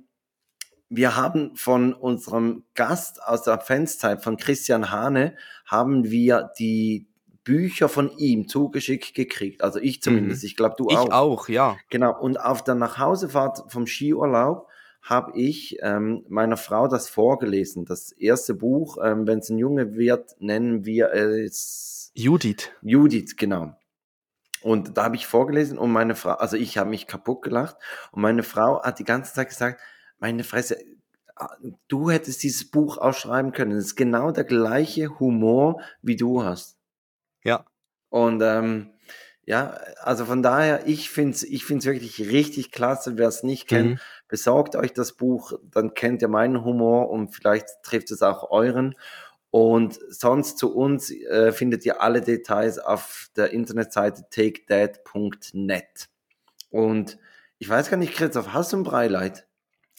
[0.89, 7.09] wir haben von unserem Gast aus der Fanszeit, von Christian Hane, haben wir die
[7.49, 9.63] Bücher von ihm zugeschickt gekriegt.
[9.65, 10.45] Also ich zumindest.
[10.45, 10.91] Ich glaube, du Mhm.
[10.91, 11.11] ich auch.
[11.11, 11.77] auch, ja.
[11.89, 12.15] Genau.
[12.21, 14.69] Und auf der Nachhausefahrt vom Skiurlaub
[15.01, 17.87] habe ich ähm, meiner Frau das vorgelesen.
[17.87, 22.71] Das erste Buch, ähm, wenn es ein Junge wird, nennen wir es Judith.
[22.83, 23.73] Judith, genau.
[24.61, 27.77] Und da habe ich vorgelesen und meine Frau, also ich habe mich kaputt gelacht
[28.13, 29.81] und meine Frau hat die ganze Zeit gesagt,
[30.19, 30.77] meine Fresse,
[31.37, 31.55] ah,
[31.87, 33.73] du hättest dieses Buch auch schreiben können.
[33.73, 36.78] Es ist genau der gleiche Humor, wie du hast.
[37.45, 37.65] Ja.
[38.11, 38.91] Und ähm,
[39.45, 39.71] ja,
[40.03, 43.17] also von daher, ich finde es ich find's wirklich richtig klasse.
[43.17, 44.01] Wer es nicht kennt, Mhm.
[44.29, 48.95] besorgt euch das Buch, dann kennt ihr meinen Humor und vielleicht trifft es auch euren.
[49.51, 56.09] Und sonst zu uns äh, findet ihr alle Details auf der Internetseite takedad.net.
[56.71, 57.19] Und
[57.59, 59.47] ich weiß gar nicht, Christoph, hast du ein Breileid?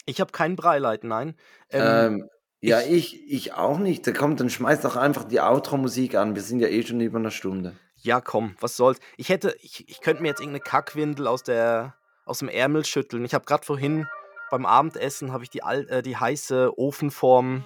[0.06, 1.34] Ich habe kein Breileid, nein.
[1.70, 1.82] Ähm,
[2.22, 2.28] Ähm,
[2.60, 4.06] ja, ich, ich auch nicht.
[4.06, 6.34] Da kommt, dann schmeißt doch einfach die Outro-Musik an.
[6.34, 7.76] Wir sind ja eh schon über eine Stunde.
[8.02, 8.98] ja, komm, was soll's.
[9.16, 11.94] Ich hätte, ich, ich könnte mir jetzt irgendeine Kackwindel aus, der,
[12.24, 13.24] aus dem Ärmel schütteln.
[13.24, 14.06] Ich habe gerade vorhin
[14.50, 17.64] beim Abendessen habe ich die, äh, die heiße Ofenform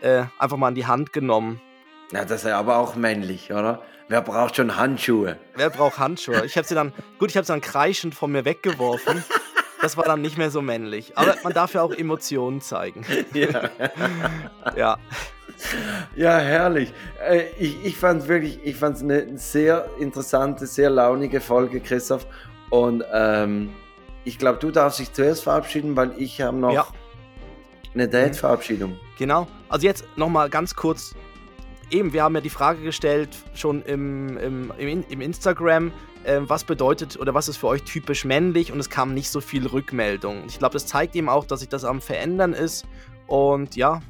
[0.00, 1.60] äh, einfach mal in die Hand genommen.
[2.10, 3.82] Ja, das ist ja aber auch männlich, oder?
[4.08, 5.38] Wer braucht schon Handschuhe?
[5.54, 6.44] Wer braucht Handschuhe?
[6.44, 9.24] Ich habe sie dann, gut, ich habe sie dann kreischend von mir weggeworfen.
[9.82, 11.12] Das war dann nicht mehr so männlich.
[11.16, 13.04] Aber man darf ja auch Emotionen zeigen.
[13.34, 13.68] Ja,
[14.76, 14.98] Ja,
[16.16, 16.92] ja herrlich.
[17.28, 22.26] Äh, ich ich fand wirklich, ich fand es eine sehr interessante, sehr launige Folge, Christoph.
[22.70, 23.70] Und ähm,
[24.24, 26.86] ich glaube, du darfst dich zuerst verabschieden, weil ich habe noch Ja.
[27.94, 28.98] eine Date-Verabschiedung.
[29.18, 29.46] genau.
[29.68, 31.14] Also jetzt nochmal ganz kurz.
[31.92, 35.92] Eben, wir haben ja die Frage gestellt, schon im, im, im, im Instagram,
[36.24, 39.42] äh, was bedeutet oder was ist für euch typisch männlich und es kam nicht so
[39.42, 40.44] viel Rückmeldung.
[40.46, 42.86] Ich glaube, das zeigt eben auch, dass sich das am Verändern ist
[43.26, 44.00] und ja,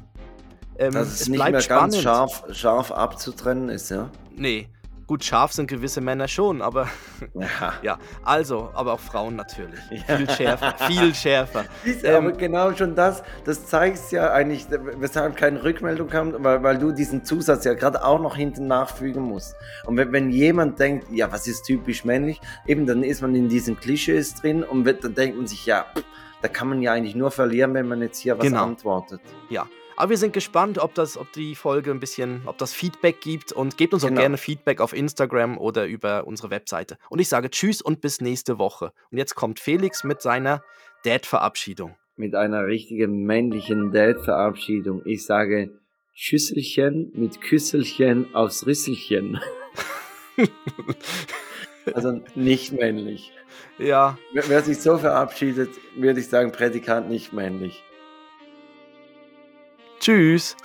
[0.79, 1.93] ähm, Dass es, es nicht bleibt mehr spannend.
[1.93, 4.09] ganz scharf, scharf abzutrennen ist, ja?
[4.35, 4.69] Nee,
[5.13, 6.87] gut, scharf sind gewisse Männer schon, aber
[7.35, 7.73] Ja.
[7.83, 9.79] ja, also, aber auch Frauen natürlich.
[10.07, 11.65] Viel schärfer, viel schärfer.
[11.83, 14.65] Ist Ähm, aber genau schon das, das zeigt ja eigentlich,
[14.97, 19.21] weshalb keine Rückmeldung kam, weil, weil du diesen Zusatz ja gerade auch noch hinten nachfügen
[19.21, 19.55] musst.
[19.85, 23.49] Und wenn, wenn jemand denkt, ja, was ist typisch männlich, eben dann ist man in
[23.49, 26.03] diesen Klischees drin und wird- dann denkt man sich, ja, pff,
[26.41, 28.63] da kann man ja eigentlich nur verlieren, wenn man jetzt hier was Genau.
[28.63, 29.21] antwortet.
[29.49, 33.21] Ja, aber wir sind gespannt, ob das, ob die Folge ein bisschen, ob das Feedback
[33.21, 34.21] gibt und gebt uns auch Genau.
[34.21, 36.97] gerne Feedback auf Instagram oder über unsere Webseite.
[37.09, 38.91] Und ich sage Tschüss und bis nächste Woche.
[39.11, 40.63] Und jetzt kommt Felix mit seiner
[41.05, 41.95] Dad-Verabschiedung.
[42.15, 45.01] Mit einer richtigen männlichen Date-Verabschiedung.
[45.05, 45.71] Ich sage
[46.13, 49.39] Schüsselchen mit Küsselchen aufs Rüsselchen.
[51.93, 53.31] also nicht männlich.
[53.79, 57.83] Ja, Wer, wer sich so verabschiedet, würde ich sagen, Prädikant nicht männlich.
[60.03, 60.55] Tschüss.